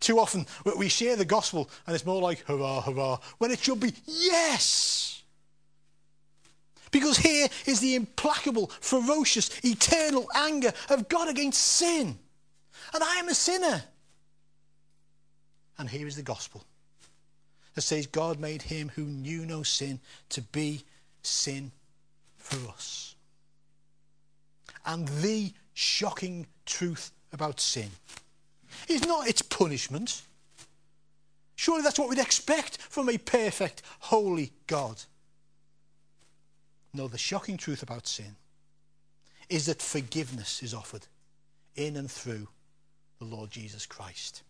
Too 0.00 0.18
often 0.18 0.46
we 0.76 0.88
share 0.88 1.16
the 1.16 1.24
gospel 1.24 1.70
and 1.86 1.94
it's 1.94 2.06
more 2.06 2.20
like 2.20 2.40
hurrah, 2.40 2.82
hurrah, 2.82 3.18
when 3.38 3.50
it 3.50 3.58
should 3.58 3.80
be 3.80 3.92
yes. 4.06 5.22
Because 6.90 7.16
here 7.18 7.48
is 7.66 7.80
the 7.80 7.94
implacable, 7.94 8.68
ferocious, 8.80 9.50
eternal 9.64 10.30
anger 10.34 10.72
of 10.88 11.08
God 11.08 11.28
against 11.28 11.60
sin. 11.60 12.18
And 12.94 13.02
I 13.02 13.16
am 13.16 13.28
a 13.28 13.34
sinner. 13.34 13.82
And 15.78 15.88
here 15.90 16.06
is 16.06 16.16
the 16.16 16.22
gospel 16.22 16.64
that 17.74 17.82
says 17.82 18.06
God 18.06 18.40
made 18.40 18.62
him 18.62 18.90
who 18.94 19.02
knew 19.02 19.44
no 19.44 19.62
sin 19.62 20.00
to 20.30 20.40
be 20.40 20.82
sin 21.22 21.70
for 22.38 22.70
us. 22.70 23.14
And 24.86 25.08
the 25.08 25.52
shocking 25.76 26.46
truth 26.64 27.12
about 27.32 27.60
sin 27.60 27.90
is 28.88 29.06
not 29.06 29.28
its 29.28 29.42
punishment. 29.42 30.22
Surely 31.54 31.82
that's 31.82 31.98
what 31.98 32.08
we'd 32.08 32.18
expect 32.18 32.78
from 32.78 33.10
a 33.10 33.18
perfect, 33.18 33.82
holy 34.00 34.52
God. 34.66 35.02
No, 36.94 37.08
the 37.08 37.18
shocking 37.18 37.58
truth 37.58 37.82
about 37.82 38.06
sin 38.06 38.36
is 39.50 39.66
that 39.66 39.82
forgiveness 39.82 40.62
is 40.62 40.72
offered 40.72 41.06
in 41.74 41.96
and 41.96 42.10
through 42.10 42.48
the 43.18 43.26
Lord 43.26 43.50
Jesus 43.50 43.84
Christ. 43.84 44.42